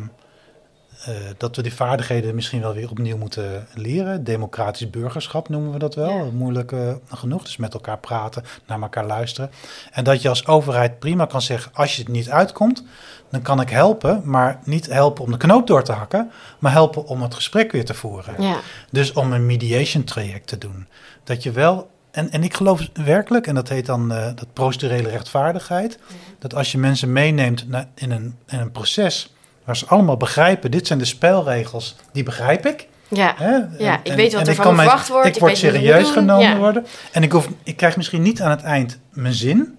eh, 1.06 1.13
dat 1.38 1.56
we 1.56 1.62
die 1.62 1.74
vaardigheden 1.74 2.36
misschien 2.36 2.62
wel 2.62 2.74
weer 2.74 2.90
opnieuw 2.90 3.18
moeten 3.18 3.68
leren. 3.74 4.24
Democratisch 4.24 4.90
burgerschap 4.90 5.50
noemen 5.50 5.72
we 5.72 5.80
dat 5.80 5.96
wel. 5.96 6.18
Ja. 6.18 6.24
Moeilijk 6.24 6.72
eh, 6.72 6.94
genoeg. 7.10 7.44
Dus 7.44 7.57
met 7.57 7.74
elkaar 7.74 7.98
praten, 7.98 8.44
naar 8.68 8.81
elkaar 8.81 9.06
luisteren. 9.06 9.52
En 9.92 10.04
dat 10.04 10.22
je 10.22 10.30
als 10.30 10.48
overheid 10.48 11.00
prima 11.00 11.25
kan 11.25 11.42
zeggen: 11.42 11.72
als 11.74 11.96
je 11.96 12.02
het 12.02 12.12
niet 12.12 12.30
uitkomt, 12.30 12.84
dan 13.30 13.42
kan 13.42 13.62
ik 13.62 13.69
helpen. 13.69 14.22
Maar 14.24 14.60
niet 14.63 14.86
helpen 14.86 15.24
om 15.24 15.31
de 15.31 15.38
knoop 15.38 15.68
door 15.68 15.84
te 15.84 15.92
hakken, 15.92 16.31
maar 16.60 16.72
helpen 16.72 17.06
om 17.06 17.22
het 17.22 17.34
gesprek 17.34 17.72
weer 17.72 17.86
te 17.86 17.94
voeren. 17.94 18.42
ja. 18.42 18.58
Dus 18.92 19.13
om 19.13 19.34
een 19.34 19.46
mediation 19.46 20.04
traject 20.04 20.48
te 20.48 20.58
doen. 20.58 20.88
Dat 21.24 21.44
je 21.44 21.51
wel, 21.51 21.90
en, 22.12 22.31
en 22.31 22.44
ik 22.44 22.54
geloof 22.54 22.88
werkelijk, 22.94 23.48
en 23.48 23.56
dat 23.56 23.69
heet 23.69 23.86
dan 23.86 24.12
eh, 24.12 24.25
dat 24.25 24.54
procedurele 24.54 25.10
rechtvaardigheid, 25.10 26.00
dat 26.40 26.56
als 26.56 26.72
je 26.72 26.78
mensen 26.78 27.12
meeneemt 27.12 27.66
in, 27.96 28.12
een, 28.12 28.36
in 28.48 28.60
een 28.60 28.72
proces 28.72 29.35
waar 29.65 29.77
ze 29.77 29.85
allemaal 29.85 30.17
begrijpen, 30.17 30.71
dit 30.71 30.88
zijn 30.88 31.00
de 31.00 31.06
spelregels, 31.06 31.95
die 32.12 32.23
begrijp 32.23 32.65
ik. 32.65 32.88
ja. 33.07 33.33
Hè? 33.38 33.56
Ja, 33.77 33.94
En- 33.94 34.00
ik 34.03 34.13
weet 34.13 34.33
wat 34.33 34.47
er 34.47 34.56
van 34.56 34.75
verwacht 34.75 35.07
wordt, 35.07 35.27
Ik 35.27 35.33
ik 35.35 35.39
word 35.39 35.57
serieus 35.57 36.09
genomen 36.09 36.50
ja. 36.50 36.57
worden. 36.57 36.85
En 37.12 37.23
ik, 37.23 37.31
hoef, 37.31 37.47
ik 37.63 37.77
krijg 37.77 37.97
misschien 37.97 38.21
niet 38.21 38.41
aan 38.41 38.51
het 38.51 38.62
eind 38.62 39.00
mijn 39.09 39.33
zin. 39.33 39.77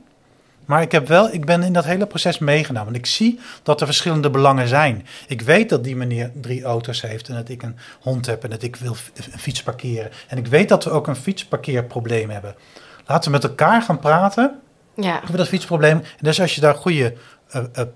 Maar 0.65 0.83
ik, 0.83 0.93
heb 0.93 1.09
wel, 1.09 1.33
ik 1.33 1.45
ben 1.45 1.63
in 1.63 1.73
dat 1.73 1.85
hele 1.85 2.07
proces 2.07 2.39
meegenomen. 2.39 2.89
En 2.89 2.99
ik 2.99 3.07
zie 3.07 3.39
dat 3.63 3.81
er 3.81 3.87
verschillende 3.87 4.31
belangen 4.31 4.69
zijn. 4.69 5.07
Ik 5.27 5.41
weet 5.41 5.69
dat 5.69 5.85
die 5.85 5.97
meneer 5.97 6.31
drie 6.41 6.63
auto's 6.63 7.03
heeft 7.03 7.29
en 7.29 7.35
dat 7.35 7.49
ik 7.49 7.63
een 7.63 7.77
hond 8.01 8.27
heb 8.27 8.45
en 8.45 8.51
dat 8.51 8.63
ik 8.63 8.77
wil 8.77 8.97
een 9.33 9.39
fiets 9.39 9.63
parkeren. 9.63 10.11
En 10.29 10.39
ik 10.39 10.47
weet 10.47 10.69
dat 10.69 10.85
we 10.85 10.91
ook 10.91 11.07
een 11.07 11.17
fietsparkeerprobleem 11.17 12.31
hebben. 12.31 12.55
Laten 13.07 13.25
we 13.25 13.37
met 13.37 13.45
elkaar 13.45 13.83
gaan 13.83 13.99
praten 13.99 14.61
ja. 14.95 15.21
over 15.23 15.37
dat 15.37 15.49
fietsprobleem. 15.49 15.97
En 15.99 16.05
dus 16.21 16.41
als 16.41 16.55
je 16.55 16.61
daar 16.61 16.75
een 16.75 16.81
goede 16.81 17.15
eh, 17.49 17.65
eh, 17.73 17.87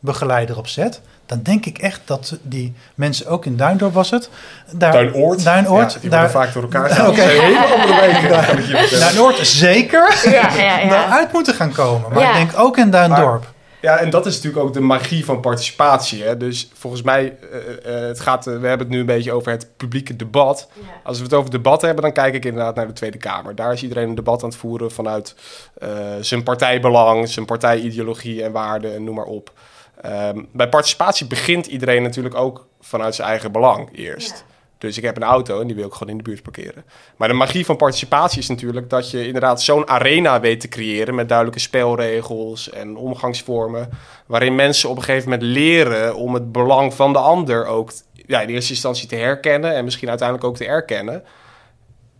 procesbegeleider 0.00 0.58
op 0.58 0.66
zet, 0.68 1.00
dan 1.26 1.42
denk 1.42 1.66
ik 1.66 1.78
echt 1.78 2.00
dat 2.04 2.38
die 2.42 2.74
mensen 2.94 3.26
ook 3.26 3.44
in 3.44 3.56
Duindorp 3.56 3.94
was 3.94 4.10
het. 4.10 4.30
Daar, 4.72 4.92
Duinoord. 4.92 5.44
Duinoord. 5.44 5.92
Ja, 5.92 5.98
die 6.00 6.10
daar, 6.10 6.30
vaak 6.30 6.52
door 6.52 6.62
elkaar. 6.62 6.88
Dat 7.04 7.14
zijn 7.14 7.28
hele 7.28 7.58
andere. 7.58 8.98
Duinoord 8.98 9.46
zeker 9.46 10.20
Ja, 10.24 10.30
ja, 10.56 10.78
ja. 10.78 10.88
daaruit 10.98 11.32
moeten 11.32 11.54
gaan 11.54 11.72
komen. 11.72 12.12
Maar 12.12 12.22
Ja. 12.22 12.28
ik 12.28 12.34
denk 12.34 12.52
ook 12.58 12.76
in 12.76 12.90
Duindorp. 12.90 13.56
Ja, 13.80 13.96
en 13.98 14.10
dat 14.10 14.26
is 14.26 14.34
natuurlijk 14.34 14.64
ook 14.64 14.72
de 14.72 14.80
magie 14.80 15.24
van 15.24 15.40
participatie. 15.40 16.22
Hè? 16.22 16.36
Dus 16.36 16.70
volgens 16.74 17.02
mij, 17.02 17.36
eh, 17.52 17.96
eh, 18.02 18.08
het 18.08 18.20
gaat, 18.20 18.46
eh, 18.46 18.52
we 18.58 18.66
hebben 18.66 18.86
het 18.86 18.88
nu 18.88 19.00
een 19.00 19.06
beetje 19.06 19.32
over 19.32 19.52
het 19.52 19.68
publieke 19.76 20.16
debat. 20.16 20.68
Als 21.04 21.18
we 21.18 21.24
het 21.24 21.34
over 21.34 21.50
debat 21.50 21.82
hebben, 21.82 22.02
dan 22.02 22.12
kijk 22.12 22.34
ik 22.34 22.44
inderdaad 22.44 22.74
naar 22.74 22.86
de 22.86 22.92
Tweede 22.92 23.18
Kamer. 23.18 23.54
Daar 23.54 23.72
is 23.72 23.82
iedereen 23.82 24.08
een 24.08 24.14
debat 24.14 24.42
aan 24.42 24.48
het 24.48 24.58
voeren 24.58 24.90
vanuit 24.90 25.34
eh, 25.78 25.88
zijn 26.20 26.42
partijbelang, 26.42 27.28
zijn 27.28 27.46
partijideologie 27.46 28.42
en 28.44 28.52
waarden 28.52 28.94
en 28.94 29.04
noem 29.04 29.14
maar 29.14 29.24
op. 29.24 29.52
Ehm, 30.00 30.44
bij 30.52 30.68
participatie 30.68 31.26
begint 31.26 31.66
iedereen 31.66 32.02
natuurlijk 32.02 32.34
ook 32.34 32.66
vanuit 32.80 33.14
zijn 33.14 33.28
eigen 33.28 33.52
belang 33.52 33.88
eerst. 33.92 34.44
Dus 34.78 34.96
ik 34.96 35.04
heb 35.04 35.16
een 35.16 35.22
auto 35.22 35.60
en 35.60 35.66
die 35.66 35.76
wil 35.76 35.86
ik 35.86 35.92
gewoon 35.92 36.08
in 36.08 36.16
de 36.16 36.22
buurt 36.22 36.42
parkeren. 36.42 36.84
Maar 37.16 37.28
de 37.28 37.34
magie 37.34 37.64
van 37.64 37.76
participatie 37.76 38.38
is 38.38 38.48
natuurlijk 38.48 38.90
dat 38.90 39.10
je 39.10 39.26
inderdaad 39.26 39.62
zo'n 39.62 39.88
arena 39.88 40.40
weet 40.40 40.60
te 40.60 40.68
creëren 40.68 41.14
met 41.14 41.28
duidelijke 41.28 41.60
spelregels 41.60 42.70
en 42.70 42.96
omgangsvormen. 42.96 43.88
Waarin 44.26 44.54
mensen 44.54 44.88
op 44.88 44.96
een 44.96 45.02
gegeven 45.02 45.30
moment 45.30 45.48
leren 45.48 46.14
om 46.14 46.34
het 46.34 46.52
belang 46.52 46.94
van 46.94 47.12
de 47.12 47.18
ander 47.18 47.66
ook 47.66 47.92
ja, 48.12 48.40
in 48.40 48.48
eerste 48.48 48.72
instantie 48.72 49.08
te 49.08 49.16
herkennen 49.16 49.74
en 49.74 49.84
misschien 49.84 50.08
uiteindelijk 50.08 50.48
ook 50.48 50.56
te 50.56 50.66
erkennen. 50.66 51.24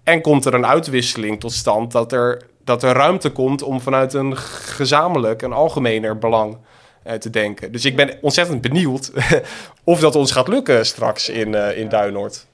En 0.05 0.21
komt 0.21 0.45
er 0.45 0.55
een 0.55 0.67
uitwisseling 0.67 1.41
tot 1.41 1.53
stand 1.53 1.93
dat 1.93 2.13
er, 2.13 2.43
dat 2.65 2.83
er 2.83 2.95
ruimte 2.95 3.31
komt 3.31 3.63
om 3.63 3.81
vanuit 3.81 4.15
een 4.15 4.37
gezamenlijk, 4.37 5.43
een 5.43 5.53
algemener 5.53 6.19
belang 6.19 6.59
te 7.17 7.31
denken. 7.31 7.73
Dus 7.73 7.85
ik 7.85 7.97
ben 7.97 8.19
ontzettend 8.21 8.61
benieuwd 8.61 9.13
of 9.85 10.01
dat 10.01 10.17
ons 10.17 10.33
gaat 10.33 10.49
lukken 10.49 10.87
straks 10.87 11.29
in, 11.29 11.55
eh, 11.55 11.79
in 11.79 11.89
Duinoord. 11.89 12.47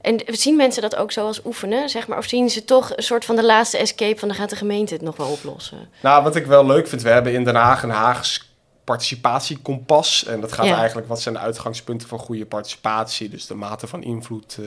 En 0.00 0.22
zien 0.26 0.56
mensen 0.56 0.82
dat 0.82 0.96
ook 0.96 1.12
zo 1.12 1.26
als 1.26 1.44
oefenen, 1.44 1.88
zeg 1.88 2.08
maar? 2.08 2.18
Of 2.18 2.24
zien 2.24 2.50
ze 2.50 2.64
toch 2.64 2.96
een 2.96 3.02
soort 3.02 3.24
van 3.24 3.36
de 3.36 3.44
laatste 3.44 3.78
escape 3.78 4.18
van 4.18 4.28
dan 4.28 4.36
gaat 4.36 4.50
de 4.50 4.56
gemeente 4.56 4.94
het 4.94 5.02
nog 5.02 5.16
wel 5.16 5.28
oplossen? 5.28 5.88
Nou, 6.02 6.22
wat 6.22 6.36
ik 6.36 6.46
wel 6.46 6.66
leuk 6.66 6.88
vind, 6.88 7.02
we 7.02 7.08
hebben 7.08 7.32
in 7.32 7.44
Den 7.44 7.54
Haag 7.54 7.82
een 7.82 7.90
Haags 7.90 8.48
participatiekompas. 8.84 10.24
En 10.24 10.40
dat 10.40 10.52
gaat 10.52 10.66
Ja. 10.66 10.76
eigenlijk, 10.78 11.08
wat 11.08 11.20
zijn 11.20 11.34
de 11.34 11.40
uitgangspunten 11.40 12.08
van 12.08 12.18
goede 12.18 12.46
participatie? 12.46 13.28
Dus 13.28 13.46
de 13.46 13.54
mate 13.54 13.86
van 13.86 14.02
invloed 14.02 14.58
eh, 14.60 14.66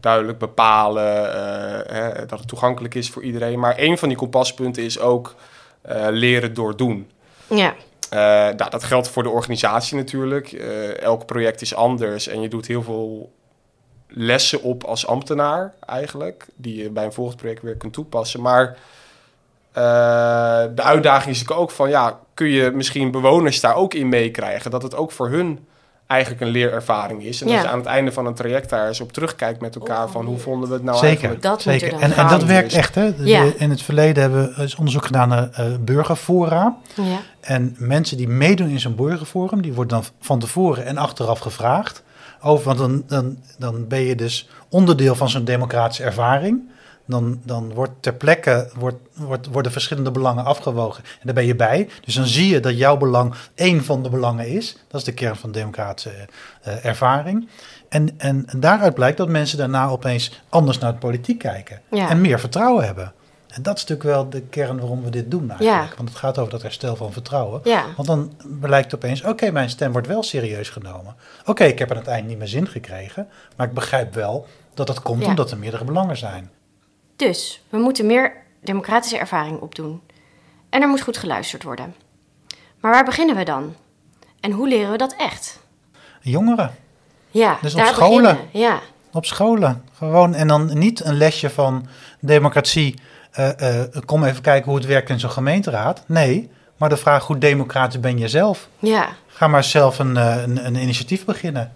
duidelijk 0.00 0.38
bepalen, 0.38 1.34
eh, 1.34 1.94
hè, 1.96 2.26
dat 2.26 2.38
het 2.38 2.48
toegankelijk 2.48 2.94
is 2.94 3.10
voor 3.10 3.22
iedereen. 3.22 3.58
Maar 3.58 3.74
een 3.78 3.98
van 3.98 4.08
die 4.08 4.16
kompaspunten 4.16 4.82
is 4.82 4.98
ook 4.98 5.34
eh, 5.82 6.06
leren 6.10 6.54
door 6.54 6.76
doen. 6.76 7.10
Ja, 7.46 7.74
Nou, 8.12 8.70
dat 8.70 8.84
geldt 8.84 9.08
voor 9.08 9.22
de 9.22 9.28
organisatie 9.28 9.96
natuurlijk. 9.96 10.52
Eh, 10.52 11.00
elk 11.00 11.26
project 11.26 11.60
is 11.60 11.74
anders 11.74 12.28
en 12.28 12.40
je 12.40 12.48
doet 12.48 12.66
heel 12.66 12.82
veel 12.82 13.32
lessen 14.08 14.62
op 14.62 14.84
als 14.84 15.06
ambtenaar 15.06 15.74
eigenlijk, 15.86 16.46
die 16.54 16.82
je 16.82 16.90
bij 16.90 17.04
een 17.04 17.12
volgend 17.12 17.36
project 17.36 17.62
weer 17.62 17.76
kunt 17.76 17.92
toepassen. 17.92 18.40
Maar 18.40 18.76
eh, 19.72 20.64
de 20.74 20.82
uitdaging 20.82 21.34
is 21.34 21.50
ook 21.50 21.70
van, 21.70 21.88
ja, 21.88 22.18
kun 22.34 22.48
je 22.48 22.70
misschien 22.70 23.10
bewoners 23.10 23.60
daar 23.60 23.74
ook 23.74 23.94
in 23.94 24.08
meekrijgen? 24.08 24.70
Dat 24.70 24.82
het 24.82 24.94
ook 24.94 25.12
voor 25.12 25.28
hun 25.28 25.66
eigenlijk 26.12 26.40
een 26.40 26.48
leerervaring 26.48 27.22
is. 27.24 27.42
En 27.42 27.48
Ja. 27.48 27.54
dat 27.54 27.62
je 27.62 27.68
aan 27.70 27.78
het 27.78 27.86
einde 27.86 28.12
van 28.12 28.26
een 28.26 28.34
traject 28.34 28.70
daar 28.70 28.86
eens 28.88 29.00
op 29.00 29.12
terugkijkt 29.12 29.60
met 29.60 29.74
elkaar 29.74 30.08
van, 30.08 30.24
hoe 30.24 30.38
vonden 30.38 30.68
we 30.68 30.74
het 30.74 30.82
nou 30.84 30.96
Zeker. 30.96 31.08
eigenlijk? 31.10 31.42
Dat 31.42 31.52
moet 31.64 31.64
er 31.74 31.80
Zeker. 31.80 31.90
dan 31.90 32.00
En, 32.00 32.16
en 32.16 32.28
dat 32.28 32.44
werkt 32.44 32.72
echt. 32.72 32.94
Hè? 32.94 33.10
Ja. 33.16 33.44
In 33.56 33.70
het 33.70 33.82
verleden 33.82 34.22
hebben 34.22 34.54
we 34.54 34.60
eens 34.62 34.74
onderzoek 34.74 35.04
gedaan 35.06 35.28
naar 35.28 35.48
eh, 35.52 35.66
burgerfora. 35.80 36.76
Ja. 36.94 37.18
En 37.40 37.74
mensen 37.78 38.16
die 38.16 38.28
meedoen 38.28 38.68
in 38.68 38.80
zo'n 38.80 38.94
burgerforum, 38.94 39.62
die 39.62 39.72
worden 39.72 39.98
dan 39.98 40.04
van 40.20 40.38
tevoren 40.38 40.84
en 40.86 40.96
achteraf 40.96 41.38
gevraagd. 41.38 42.02
Over, 42.42 42.64
want 42.64 42.78
dan, 42.78 43.02
dan, 43.06 43.36
dan 43.58 43.88
ben 43.88 44.00
je 44.00 44.14
dus 44.14 44.48
onderdeel 44.68 45.14
van 45.14 45.28
zo'n 45.30 45.44
democratische 45.44 46.02
ervaring. 46.02 46.60
Dan, 47.06 47.40
dan 47.44 47.72
wordt 47.74 47.92
ter 48.00 48.14
plekke 48.14 48.70
wordt, 48.74 48.96
wordt, 49.14 49.46
worden 49.46 49.72
verschillende 49.72 50.10
belangen 50.10 50.44
afgewogen. 50.44 51.04
En 51.04 51.20
daar 51.22 51.34
ben 51.34 51.46
je 51.46 51.56
bij. 51.56 51.88
Dus 52.04 52.14
dan 52.14 52.26
zie 52.26 52.48
je 52.48 52.60
dat 52.60 52.76
jouw 52.76 52.96
belang 52.96 53.34
één 53.54 53.84
van 53.84 54.02
de 54.02 54.10
belangen 54.10 54.48
is. 54.48 54.76
Dat 54.88 55.00
is 55.00 55.06
de 55.06 55.14
kern 55.14 55.36
van 55.36 55.52
de 55.52 55.58
democratische 55.58 56.10
eh, 56.62 56.84
ervaring. 56.84 57.48
En, 57.88 58.14
en 58.18 58.46
daaruit 58.56 58.94
blijkt 58.94 59.16
dat 59.16 59.28
mensen 59.28 59.58
daarna 59.58 59.88
opeens 59.88 60.42
anders 60.48 60.78
naar 60.78 60.92
de 60.92 60.98
politiek 60.98 61.38
kijken. 61.38 61.80
Ja. 61.90 62.08
En 62.08 62.20
meer 62.20 62.40
vertrouwen 62.40 62.84
hebben. 62.84 63.12
En 63.52 63.62
dat 63.62 63.76
is 63.76 63.84
natuurlijk 63.86 64.16
wel 64.16 64.28
de 64.30 64.40
kern 64.40 64.78
waarom 64.78 65.02
we 65.02 65.10
dit 65.10 65.30
doen 65.30 65.50
eigenlijk. 65.50 65.90
Ja. 65.90 65.96
Want 65.96 66.08
het 66.08 66.18
gaat 66.18 66.38
over 66.38 66.50
dat 66.50 66.62
herstel 66.62 66.96
van 66.96 67.12
vertrouwen. 67.12 67.60
Ja. 67.64 67.84
Want 67.96 68.08
dan 68.08 68.32
blijkt 68.60 68.94
opeens, 68.94 69.24
oké, 69.24 69.50
mijn 69.50 69.70
stem 69.70 69.92
wordt 69.92 70.06
wel 70.06 70.22
serieus 70.22 70.68
genomen. 70.68 71.14
Oké, 71.44 71.64
ik 71.64 71.78
heb 71.78 71.90
aan 71.90 71.96
het 71.96 72.06
eind 72.06 72.26
niet 72.26 72.38
meer 72.38 72.48
zin 72.48 72.68
gekregen, 72.68 73.28
maar 73.56 73.66
ik 73.66 73.74
begrijp 73.74 74.14
wel 74.14 74.46
dat 74.74 74.86
dat 74.86 75.02
komt 75.02 75.24
omdat 75.24 75.50
er 75.50 75.58
meerdere 75.58 75.84
belangen 75.84 76.16
zijn. 76.16 76.50
Dus 77.26 77.62
we 77.70 77.78
moeten 77.78 78.06
meer 78.06 78.32
democratische 78.62 79.18
ervaring 79.18 79.60
opdoen. 79.60 80.00
En 80.70 80.82
er 80.82 80.88
moet 80.88 81.00
goed 81.00 81.16
geluisterd 81.16 81.62
worden. 81.62 81.94
Maar 82.80 82.90
waar 82.92 83.04
beginnen 83.04 83.36
we 83.36 83.44
dan? 83.44 83.74
En 84.40 84.50
hoe 84.50 84.68
leren 84.68 84.90
we 84.90 84.96
dat 84.96 85.14
echt? 85.18 85.58
Jongeren, 86.20 86.74
Ja, 87.30 87.58
Dus 87.62 87.74
op 87.74 87.84
scholen. 87.84 88.22
beginnen. 88.22 88.48
Ja, 88.60 88.80
op 89.12 89.24
scholen, 89.24 89.84
gewoon 89.96 90.34
en 90.34 90.48
dan 90.48 90.78
niet 90.78 91.04
een 91.04 91.14
lesje 91.16 91.50
van 91.50 91.86
democratie. 92.20 92.94
eh, 93.32 93.80
eh, 93.80 93.88
kom 94.04 94.24
even 94.24 94.42
kijken 94.42 94.70
hoe 94.70 94.78
het 94.78 94.86
werkt 94.88 95.08
in 95.10 95.20
zo'n 95.20 95.30
gemeenteraad. 95.30 96.02
Nee, 96.06 96.50
maar 96.76 96.88
de 96.88 96.96
vraag 96.96 97.26
hoe 97.26 97.38
democratisch 97.38 98.00
ben 98.00 98.18
je 98.18 98.28
zelf? 98.28 98.68
ja, 98.78 99.08
Ga 99.26 99.48
maar 99.48 99.64
zelf 99.64 99.98
een, 99.98 100.16
eh, 100.16 100.42
een, 100.42 100.66
een 100.66 100.76
initiatief 100.76 101.24
beginnen. 101.24 101.72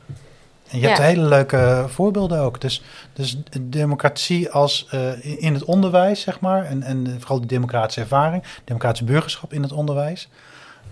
En 0.71 0.79
je 0.79 0.87
hebt 0.87 0.99
hele 0.99 1.29
leuke 1.29 1.85
voorbeelden 1.89 2.41
ook. 2.41 2.61
Dus, 2.61 2.83
dus 3.13 3.39
democratie 3.61 4.51
als 4.51 4.87
eh, 4.91 5.43
in 5.43 5.55
het 5.55 5.65
onderwijs, 5.65 6.21
zeg 6.21 6.41
maar. 6.41 6.65
En, 6.65 6.83
en 6.83 7.17
vooral 7.19 7.41
de 7.41 7.47
democratische 7.47 8.01
ervaring, 8.01 8.43
democratisch 8.65 9.05
burgerschap 9.05 9.53
in 9.53 9.63
het 9.63 9.73
onderwijs. 9.73 10.29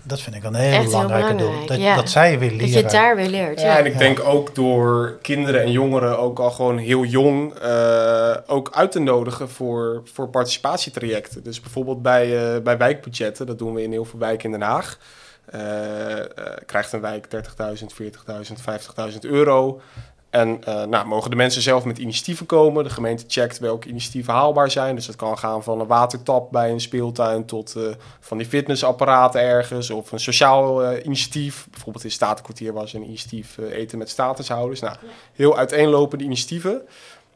Dat 0.07 0.21
vind 0.21 0.35
ik 0.35 0.43
een 0.43 0.55
Echt 0.55 0.75
heel 0.75 0.83
belangrijke 0.83 1.35
doel. 1.35 1.65
Dat, 1.65 1.77
ja. 1.77 1.95
dat 1.95 2.09
zij 2.09 2.39
weer 2.39 2.49
dat 2.49 2.57
leren. 2.57 2.73
je 2.73 2.81
het 2.81 2.91
daar 2.91 3.15
weer 3.15 3.29
leert. 3.29 3.59
Ja, 3.59 3.65
Ja, 3.65 3.77
en 3.77 3.85
ik 3.85 3.97
denk 3.97 4.19
ook 4.19 4.55
door 4.55 5.17
kinderen 5.21 5.61
en 5.61 5.71
jongeren 5.71 6.19
ook 6.19 6.39
al 6.39 6.51
gewoon 6.51 6.77
heel 6.77 7.03
jong 7.03 7.53
eh, 7.53 8.35
ook 8.47 8.71
uit 8.73 8.91
te 8.91 8.99
nodigen 8.99 9.49
voor, 9.49 10.01
voor 10.13 10.29
participatietrajecten. 10.29 11.43
Dus 11.43 11.61
bijvoorbeeld 11.61 12.01
bij, 12.01 12.55
eh, 12.55 12.61
bij 12.61 12.77
wijkbudgetten, 12.77 13.45
dat 13.45 13.59
doen 13.59 13.73
we 13.73 13.83
in 13.83 13.91
heel 13.91 14.05
veel 14.05 14.19
wijken 14.19 14.45
in 14.45 14.59
Den 14.59 14.67
Haag. 14.67 14.97
Eh, 15.45 16.19
eh, 16.19 16.27
krijgt 16.65 16.91
een 16.93 17.01
wijk 17.01 17.29
30.000, 17.29 17.93
40.000, 17.93 18.61
50.000 18.61 19.19
euro. 19.19 19.81
En 20.29 20.63
eh, 20.63 20.83
nou, 20.83 21.07
mogen 21.07 21.29
de 21.29 21.35
mensen 21.35 21.61
zelf 21.61 21.85
met 21.85 21.97
initiatieven 21.97 22.45
komen. 22.45 22.83
De 22.83 22.89
gemeente 22.89 23.23
checkt 23.27 23.59
welke 23.59 23.89
initiatieven 23.89 24.33
haalbaar 24.33 24.71
zijn. 24.71 24.95
Dus 24.95 25.05
dat 25.05 25.15
kan 25.15 25.37
gaan 25.37 25.63
van 25.63 25.79
een 25.79 25.87
watertap 25.87 26.51
bij 26.51 26.71
een 26.71 26.81
speeltuin 26.81 27.45
tot 27.45 27.75
van 28.19 28.37
die 28.37 28.47
fitnessapparaten 28.47 29.41
ergens. 29.41 29.89
Of 29.89 30.11
een 30.11 30.19
sociaal 30.19 30.97
initiatief. 30.97 31.67
Bijvoorbeeld 31.71 32.03
in 32.03 32.11
Statenkwartier 32.11 32.73
was 32.73 32.93
een 32.93 33.03
initiatief 33.03 33.57
eten 33.57 33.97
met 33.97 34.09
statushouders. 34.09 34.79
Nou, 34.79 34.95
heel 35.33 35.57
uiteenlopende 35.57 36.23
initiatieven. 36.23 36.81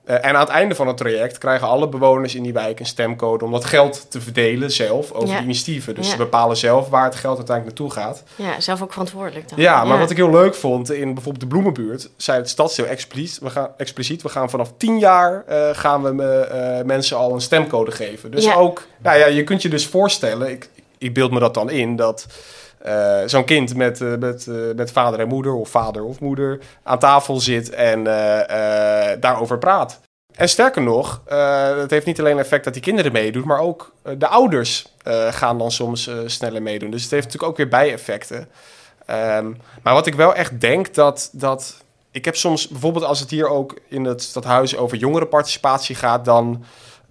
Eh, 0.10 0.16
en 0.16 0.34
aan 0.34 0.40
het 0.40 0.50
einde 0.50 0.76
van 0.76 0.88
het 0.88 0.98
traject 0.98 1.38
krijgen 1.38 1.68
alle 1.68 1.90
bewoners 1.90 2.36
in 2.36 2.44
die 2.44 2.54
wijk 2.54 2.80
een 2.80 2.86
stemcode 2.86 3.46
om 3.46 3.52
dat 3.52 3.66
geld 3.66 4.06
te 4.12 4.22
verdelen 4.22 4.72
zelf 4.72 5.12
over 5.12 5.30
Ja. 5.30 5.42
initiatieven. 5.42 5.96
Dus 5.96 6.06
Ja. 6.06 6.12
ze 6.12 6.18
bepalen 6.18 6.58
zelf 6.58 6.90
waar 6.90 7.04
het 7.04 7.16
geld 7.16 7.38
uiteindelijk 7.38 7.78
naartoe 7.80 8.04
gaat. 8.04 8.24
ja, 8.36 8.60
zelf 8.60 8.82
ook 8.82 8.92
verantwoordelijk 8.92 9.50
dan. 9.50 9.60
Ja, 9.60 9.84
maar 9.84 9.98
wat 10.00 10.12
ik 10.12 10.18
heel 10.18 10.30
leuk 10.32 10.56
vond, 10.56 10.92
in 10.92 11.14
bijvoorbeeld 11.14 11.44
de 11.44 11.48
Bloemenbuurt, 11.50 12.10
zei 12.18 12.38
het 12.38 12.50
stadsdeel 12.50 12.86
expliciet, 12.86 13.40
we 13.40 13.50
gaan, 13.50 13.68
expliciet, 13.78 14.22
we 14.22 14.30
gaan 14.30 14.50
vanaf 14.50 14.72
10 14.78 15.00
jaar 15.00 15.44
eh, 15.48 15.70
gaan 15.72 16.04
we 16.04 16.24
eh, 16.24 16.86
mensen 16.86 17.18
al 17.18 17.34
een 17.34 17.42
stemcode 17.42 17.92
geven. 17.92 18.32
Dus 18.32 18.56
ook, 18.56 18.88
nou 18.98 19.18
ja, 19.18 19.26
je 19.26 19.44
kunt 19.44 19.62
je 19.62 19.70
dus 19.70 19.88
voorstellen, 19.88 20.50
ik, 20.50 20.70
ik 20.98 21.14
beeld 21.14 21.32
me 21.32 21.40
dat 21.40 21.54
dan 21.54 21.70
in, 21.70 21.96
dat 21.96 22.26
eh, 22.80 23.20
zo'n 23.26 23.46
kind 23.46 23.76
met, 23.76 24.02
eh, 24.02 24.16
met, 24.20 24.48
eh, 24.48 24.56
met 24.76 24.92
vader 24.92 25.20
en 25.20 25.28
moeder, 25.28 25.54
of 25.54 25.70
vader 25.70 26.04
of 26.04 26.20
moeder, 26.20 26.60
aan 26.84 27.00
tafel 27.00 27.40
zit 27.40 27.70
en 27.70 28.04
daarover 29.20 29.58
praat. 29.58 30.00
En 30.36 30.50
sterker 30.50 30.82
nog, 30.82 31.22
het 31.80 31.92
heeft 31.92 32.06
niet 32.06 32.20
alleen 32.20 32.40
effect 32.40 32.64
dat 32.64 32.74
die 32.74 32.82
kinderen 32.82 33.12
meedoen, 33.12 33.48
maar 33.48 33.60
ook 33.60 33.94
de 34.18 34.28
ouders 34.28 34.94
gaan 35.30 35.58
dan 35.58 35.72
soms 35.72 36.10
sneller 36.26 36.62
meedoen. 36.62 36.92
Dus 36.92 37.02
het 37.02 37.12
heeft 37.12 37.24
natuurlijk 37.24 37.52
ook 37.52 37.58
weer 37.58 37.68
bijeffecten. 37.68 38.48
Ehm, 39.06 39.52
maar 39.84 39.94
wat 39.94 40.08
ik 40.08 40.16
wel 40.16 40.36
echt 40.36 40.62
denk 40.62 40.94
dat, 40.94 41.30
dat. 41.32 41.84
Ik 42.12 42.26
heb 42.26 42.36
soms 42.36 42.68
bijvoorbeeld 42.68 43.06
als 43.06 43.20
het 43.20 43.30
hier 43.30 43.48
ook 43.50 43.80
in 43.88 44.06
het 44.06 44.22
stadhuis 44.22 44.78
over 44.78 44.98
jongerenparticipatie 44.98 45.96
gaat, 45.96 46.26
dan 46.26 46.66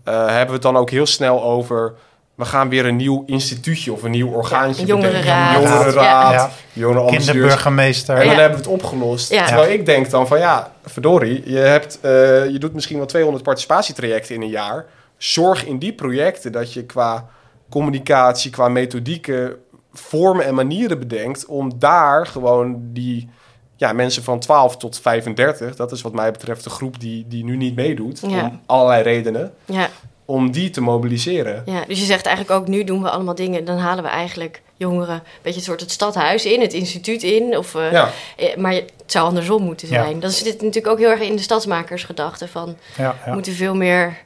hebben 0.05 0.47
we 0.47 0.53
het 0.53 0.63
dan 0.63 0.77
ook 0.77 0.91
heel 0.91 1.07
snel 1.07 1.43
over. 1.43 1.95
We 2.39 2.45
gaan 2.45 2.69
weer 2.69 2.87
een 2.87 2.97
nieuw 2.97 3.23
instituutje 3.27 3.93
of 3.93 4.03
een 4.03 4.11
nieuw 4.11 4.33
orgaantje 4.33 4.81
een 4.83 4.89
jongerenraad. 4.89 5.53
bedenken. 5.55 5.79
Jongerenraad, 5.79 6.51
Ja. 6.73 7.01
Kinderburgemeester. 7.07 8.15
En 8.17 8.25
dan 8.27 8.35
Ja. 8.35 8.41
hebben 8.41 8.59
we 8.59 8.65
het 8.65 8.73
opgelost. 8.83 9.33
Ja. 9.33 9.47
Terwijl 9.47 9.73
ik 9.73 9.87
denk 9.87 10.11
dan 10.11 10.27
van 10.27 10.39
ja, 10.39 10.73
verdorie, 10.85 11.43
je, 11.51 11.59
hebt, 11.59 11.99
eh, 12.01 12.11
je 12.51 12.59
doet 12.59 12.75
misschien 12.75 12.97
wel 12.97 13.07
200 13.07 13.45
participatietrajecten 13.45 14.35
in 14.35 14.43
een 14.43 14.49
jaar. 14.49 14.87
Zorg 15.17 15.65
in 15.67 15.79
die 15.79 15.93
projecten 15.93 16.53
dat 16.53 16.73
je 16.73 16.85
qua 16.85 17.27
communicatie, 17.71 18.51
qua 18.51 18.69
methodieken, 18.69 19.57
vormen 19.93 20.45
en 20.45 20.55
manieren 20.55 20.99
bedenkt 20.99 21.47
om 21.47 21.73
daar 21.79 22.27
gewoon 22.27 22.77
die 22.93 23.29
ja, 23.77 23.93
mensen 23.93 24.23
van 24.23 24.39
12 24.39 24.77
tot 24.77 24.99
35, 25.01 25.77
dat 25.77 25.93
is 25.93 26.03
wat 26.03 26.13
mij 26.13 26.31
betreft 26.33 26.65
de 26.65 26.71
groep 26.71 27.01
die, 27.01 27.25
die 27.29 27.45
nu 27.45 27.57
niet 27.57 27.75
meedoet, 27.77 28.21
Ja. 28.27 28.41
om 28.45 28.61
allerlei 28.67 29.03
redenen, 29.03 29.53
Ja, 29.65 29.89
om 30.31 30.51
die 30.51 30.71
te 30.71 30.81
mobiliseren. 30.81 31.63
ja, 31.67 31.85
dus 31.87 31.99
je 31.99 32.05
zegt 32.05 32.27
eigenlijk 32.27 32.61
ook, 32.61 32.69
nu 32.69 32.85
doen 32.85 33.03
we 33.03 33.11
allemaal 33.11 33.35
dingen. 33.35 33.65
Dan 33.65 33.79
halen 33.79 34.05
we 34.05 34.11
eigenlijk 34.11 34.61
jongeren 34.77 35.15
een 35.15 35.23
beetje 35.43 35.59
een 35.59 35.65
soort 35.65 35.81
het 35.81 35.91
stadhuis 35.91 36.45
in, 36.45 36.61
het 36.61 36.73
instituut 36.73 37.23
in. 37.23 37.57
Of, 37.59 37.75
eh, 37.75 37.93
Ja. 37.93 38.11
eh, 38.37 38.57
maar 38.57 38.73
het 38.73 38.93
zou 39.07 39.27
andersom 39.27 39.63
moeten 39.63 39.89
Ja. 39.89 40.03
zijn. 40.05 40.21
Dat 40.21 40.33
zit 40.33 40.47
natuurlijk 40.63 40.87
ook 40.87 40.99
heel 40.99 41.11
erg 41.11 41.21
in 41.21 41.37
de 41.37 41.43
stadsmakersgedachte 41.43 42.49
van... 42.49 42.77
Ja, 42.97 43.17
we 43.25 43.31
ja. 43.31 43.33
moeten 43.35 43.53
veel 43.53 43.75
meer 43.75 44.17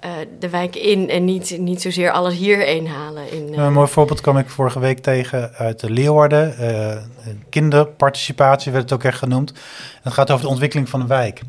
eh, 0.00 0.10
de 0.38 0.48
wijk 0.48 0.76
in 0.76 1.10
en 1.10 1.24
niet, 1.24 1.58
niet 1.58 1.82
zozeer 1.82 2.10
alles 2.10 2.34
hierheen 2.34 2.86
halen. 2.88 3.32
In, 3.32 3.54
eh, 3.54 3.64
Een 3.64 3.72
mooi 3.72 3.88
voorbeeld 3.88 4.20
kwam 4.20 4.38
ik 4.38 4.48
vorige 4.48 4.78
week 4.80 4.98
tegen 4.98 5.52
uit 5.54 5.80
de 5.80 5.90
Leeuwarden. 5.90 6.58
Eh, 6.58 6.96
kinderparticipatie 7.50 8.72
werd 8.72 8.84
het 8.84 8.92
ook 8.92 9.04
echt 9.04 9.18
genoemd. 9.18 9.52
Het 10.02 10.12
gaat 10.12 10.30
over 10.30 10.44
de 10.44 10.50
ontwikkeling 10.50 10.88
van 10.88 11.00
een 11.00 11.06
wijk. 11.06 11.40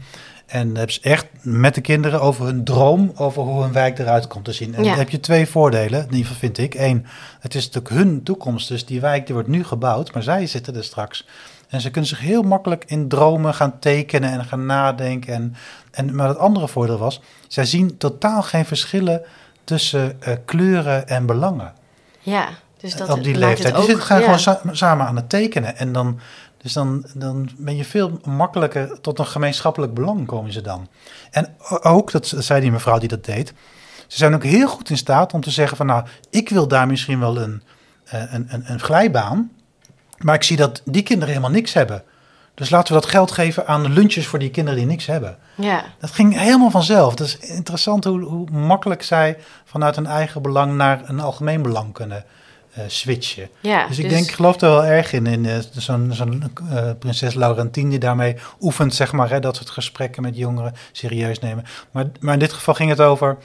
En 0.45 0.67
hebben 0.75 0.93
ze 0.93 0.99
echt 1.01 1.25
met 1.41 1.75
de 1.75 1.81
kinderen 1.81 2.21
over 2.21 2.45
hun 2.45 2.63
droom, 2.63 3.11
over 3.15 3.43
hoe 3.43 3.63
een 3.63 3.71
wijk 3.71 3.99
eruit 3.99 4.27
komt 4.27 4.45
te 4.45 4.51
zien. 4.53 4.75
En 4.75 4.83
Ja. 4.83 4.89
dan 4.89 4.99
heb 4.99 5.09
je 5.09 5.19
twee 5.19 5.47
voordelen, 5.47 5.99
in 5.99 6.05
ieder 6.05 6.17
geval 6.25 6.35
vind 6.37 6.57
ik. 6.57 6.73
Eén, 6.73 7.05
het 7.39 7.55
is 7.55 7.65
natuurlijk 7.65 7.93
hun 7.93 8.23
toekomst, 8.23 8.67
dus 8.67 8.85
die 8.85 9.01
wijk 9.01 9.25
die 9.25 9.33
wordt 9.35 9.49
nu 9.49 9.63
gebouwd, 9.63 10.13
maar 10.13 10.23
zij 10.23 10.47
zitten 10.47 10.75
er 10.75 10.83
straks. 10.83 11.27
En 11.69 11.81
ze 11.81 11.89
kunnen 11.91 12.09
zich 12.09 12.19
heel 12.19 12.41
makkelijk 12.41 12.83
in 12.87 13.07
dromen 13.07 13.53
gaan 13.53 13.79
tekenen 13.79 14.31
en 14.31 14.45
gaan 14.45 14.65
nadenken. 14.65 15.33
En, 15.33 15.55
en, 15.91 16.15
maar 16.15 16.27
het 16.27 16.37
andere 16.37 16.67
voordeel 16.67 16.97
was, 16.97 17.21
zij 17.47 17.65
zien 17.65 17.97
totaal 17.97 18.41
geen 18.41 18.65
verschillen 18.65 19.21
tussen 19.63 20.21
eh, 20.21 20.33
kleuren 20.45 21.07
en 21.07 21.25
belangen 21.25 21.73
ja, 22.25 22.49
dus 22.79 22.95
dat 22.95 23.09
op 23.09 23.23
die 23.23 23.37
leeftijd. 23.37 23.75
Die 23.75 23.83
zitten 23.83 24.03
gaan 24.05 24.17
ja. 24.17 24.23
gewoon 24.23 24.39
sa- 24.39 24.61
samen 24.71 25.05
aan 25.05 25.15
het 25.15 25.29
tekenen. 25.29 25.77
En 25.77 25.91
dan, 25.91 26.19
dus 26.65 26.73
dan, 26.73 27.05
dan 27.13 27.49
ben 27.57 27.75
je 27.75 27.85
veel 27.85 28.19
makkelijker 28.23 29.01
tot 29.01 29.19
een 29.19 29.25
gemeenschappelijk 29.25 29.93
belang 29.93 30.25
komen 30.25 30.53
ze 30.53 30.61
dan. 30.61 30.87
En 31.31 31.55
ook, 31.81 32.11
dat 32.11 32.33
zei 32.37 32.61
die 32.61 32.71
mevrouw 32.71 32.97
die 32.97 33.07
dat 33.07 33.25
deed, 33.25 33.53
ze 34.07 34.17
zijn 34.17 34.33
ook 34.33 34.43
heel 34.43 34.67
goed 34.67 34.89
in 34.89 34.97
staat 34.97 35.33
om 35.33 35.41
te 35.41 35.51
zeggen 35.51 35.77
van 35.77 35.85
nou, 35.85 36.05
ik 36.29 36.49
wil 36.49 36.67
daar 36.67 36.87
misschien 36.87 37.19
wel 37.19 37.41
een, 37.41 37.63
eh, 38.05 38.33
een, 38.33 38.47
een, 38.49 38.63
een 38.65 38.79
glijbaan, 38.79 39.51
maar 40.17 40.35
ik 40.35 40.43
zie 40.43 40.57
dat 40.57 40.81
die 40.85 41.03
kinderen 41.03 41.33
helemaal 41.33 41.55
niks 41.55 41.73
hebben. 41.73 42.03
Dus 42.53 42.69
laten 42.69 42.93
we 42.93 43.01
dat 43.01 43.09
geld 43.09 43.31
geven 43.31 43.67
aan 43.67 43.83
de 43.83 43.89
lunches 43.89 44.27
voor 44.27 44.39
die 44.39 44.51
kinderen 44.51 44.79
die 44.79 44.87
niks 44.87 45.05
hebben. 45.05 45.37
Ja, 45.55 45.83
Dat 45.99 46.11
ging 46.11 46.39
helemaal 46.39 46.71
vanzelf. 46.71 47.15
Dat 47.15 47.27
is 47.27 47.37
interessant 47.37 48.03
hoe, 48.03 48.21
hoe 48.21 48.49
makkelijk 48.51 49.03
zij 49.03 49.37
vanuit 49.65 49.95
hun 49.95 50.05
eigen 50.05 50.41
belang 50.41 50.75
naar 50.75 51.01
een 51.05 51.19
algemeen 51.19 51.61
belang 51.61 51.93
kunnen 51.93 52.25
switchen. 52.87 53.49
Ja, 53.59 53.87
dus 53.87 53.99
ik 53.99 54.09
denk, 54.09 54.25
ik 54.25 54.31
geloof 54.31 54.61
er 54.61 54.69
wel 54.69 54.85
erg 54.85 55.13
in, 55.13 55.25
in 55.25 55.45
eh, 55.45 55.57
zo'n 55.71 56.09
zo'n 56.13 56.43
eh, 56.69 56.89
prinses 56.99 57.33
Laurentien 57.33 57.89
die 57.89 57.99
daarmee 57.99 58.35
oefent, 58.61 58.95
zeg 58.95 59.11
maar, 59.11 59.29
hè, 59.29 59.39
dat 59.39 59.55
soort 59.55 59.69
gesprekken 59.69 60.21
met 60.21 60.37
jongeren 60.37 60.73
serieus 60.91 61.39
nemen. 61.39 61.63
Maar, 61.91 62.05
maar 62.19 62.33
in 62.33 62.39
dit 62.39 62.53
geval 62.53 62.73
ging 62.73 62.89
het 62.89 63.01
over 63.01 63.37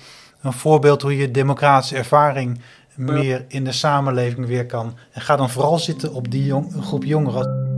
een 0.43 0.53
voorbeeld 0.53 1.03
hoe 1.03 1.17
je 1.17 1.31
democratische 1.31 1.97
ervaring 1.97 2.61
meer 2.97 3.45
in 3.49 3.65
de 3.65 3.73
samenleving 3.73 4.47
weer 4.47 4.67
kan. 4.67 4.97
En 5.13 5.21
ga 5.21 5.37
dan 5.37 5.51
vooral 5.51 5.79
zitten 5.79 6.15
op 6.15 6.31
die 6.31 6.45
jong, 6.45 6.75
groep 6.81 7.05
jongeren. 7.05 7.69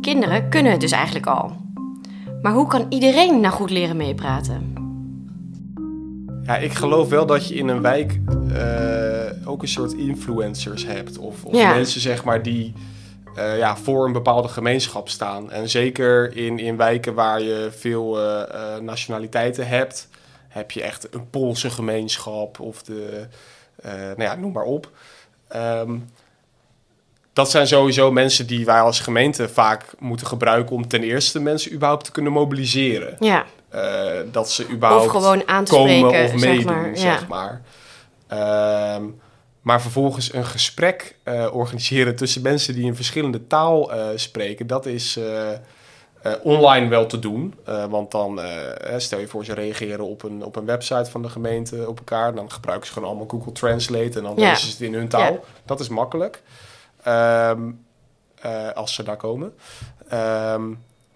Kinderen 0.00 0.48
kunnen 0.48 0.72
het 0.72 0.80
dus 0.80 0.92
eigenlijk 0.92 1.26
al. 1.26 1.56
Maar 2.42 2.52
hoe 2.52 2.66
kan 2.66 2.86
iedereen 2.88 3.40
nou 3.40 3.54
goed 3.54 3.70
leren 3.70 3.96
meepraten? 3.96 4.85
Ja, 6.46 6.56
ik 6.56 6.72
geloof 6.72 7.08
wel 7.08 7.26
dat 7.26 7.48
je 7.48 7.54
in 7.54 7.68
een 7.68 7.80
wijk 7.82 8.18
eh, 8.54 9.48
ook 9.48 9.62
een 9.62 9.68
soort 9.68 9.92
influencers 9.92 10.86
hebt. 10.86 11.18
Of, 11.18 11.44
of 11.44 11.54
Ja. 11.54 11.74
mensen 11.74 12.00
zeg 12.00 12.24
maar 12.24 12.42
die 12.42 12.72
eh, 13.34 13.58
ja, 13.58 13.76
voor 13.76 14.06
een 14.06 14.12
bepaalde 14.12 14.48
gemeenschap 14.48 15.08
staan. 15.08 15.50
En 15.50 15.68
zeker 15.68 16.36
in, 16.36 16.58
in 16.58 16.76
wijken 16.76 17.14
waar 17.14 17.42
je 17.42 17.68
veel 17.76 18.20
eh, 18.20 18.78
nationaliteiten 18.78 19.68
hebt, 19.68 20.08
heb 20.48 20.70
je 20.70 20.82
echt 20.82 21.14
een 21.14 21.30
Poolse 21.30 21.70
gemeenschap 21.70 22.60
of 22.60 22.82
de, 22.82 23.26
nou 23.82 24.22
ja, 24.22 24.34
noem 24.34 24.52
maar 24.52 24.64
op. 24.64 24.90
Ehm, 25.48 25.98
dat 27.32 27.50
zijn 27.50 27.66
sowieso 27.66 28.12
mensen 28.12 28.46
die 28.46 28.64
wij 28.64 28.80
als 28.80 29.00
gemeente 29.00 29.48
vaak 29.48 29.84
moeten 29.98 30.26
gebruiken 30.26 30.76
om 30.76 30.88
ten 30.88 31.02
eerste 31.02 31.40
mensen 31.40 31.72
überhaupt 31.72 32.04
te 32.04 32.12
kunnen 32.12 32.32
mobiliseren. 32.32 33.16
Ja, 33.20 33.44
dat 34.32 34.50
ze 34.50 34.68
überhaupt 34.68 35.04
of 35.04 35.10
gewoon 35.10 35.48
aan 35.48 35.64
te 35.64 35.72
komen 35.72 35.98
spreken, 35.98 36.24
of 36.34 36.40
zeg 36.40 36.50
meedoen, 36.50 36.72
maar. 36.72 36.88
Ja. 36.88 36.96
zeg 36.96 37.28
maar. 37.28 37.62
Ehm, 38.26 39.04
maar 39.60 39.80
vervolgens 39.82 40.32
een 40.34 40.44
gesprek 40.46 41.16
eh, 41.22 41.46
organiseren 41.52 42.16
tussen 42.16 42.42
mensen 42.42 42.74
die 42.74 42.86
een 42.86 42.96
verschillende 42.96 43.46
taal 43.46 43.92
eh, 43.92 44.06
spreken, 44.14 44.66
dat 44.66 44.86
is 44.86 45.16
eh, 45.16 45.52
eh, 45.52 45.58
online 46.42 46.88
wel 46.88 47.06
te 47.06 47.18
doen. 47.18 47.54
Eh, 47.64 47.84
want 47.84 48.10
dan, 48.10 48.40
eh, 48.40 48.92
eh, 48.94 49.00
stel 49.00 49.18
je 49.18 49.26
voor, 49.28 49.44
ze 49.44 49.54
reageren 49.54 50.04
op 50.04 50.22
een, 50.22 50.44
op 50.44 50.56
een 50.56 50.64
website 50.64 51.10
van 51.10 51.22
de 51.22 51.28
gemeente 51.28 51.88
op 51.88 51.98
elkaar. 51.98 52.34
Dan 52.34 52.50
gebruiken 52.50 52.86
ze 52.86 52.92
gewoon 52.92 53.08
allemaal 53.08 53.28
Google 53.28 53.52
Translate 53.52 54.18
en 54.18 54.22
dan 54.22 54.34
Ja. 54.36 54.48
lezen 54.48 54.66
ze 54.66 54.72
het 54.72 54.80
in 54.80 54.94
hun 54.94 55.08
taal. 55.08 55.32
Ja. 55.32 55.38
Dat 55.64 55.80
is 55.80 55.88
makkelijk. 55.88 56.42
Ehm, 57.02 57.60
eh, 58.40 58.70
als 58.74 58.94
ze 58.94 59.02
daar 59.02 59.16
komen. 59.16 59.54
Ehm, 60.08 60.62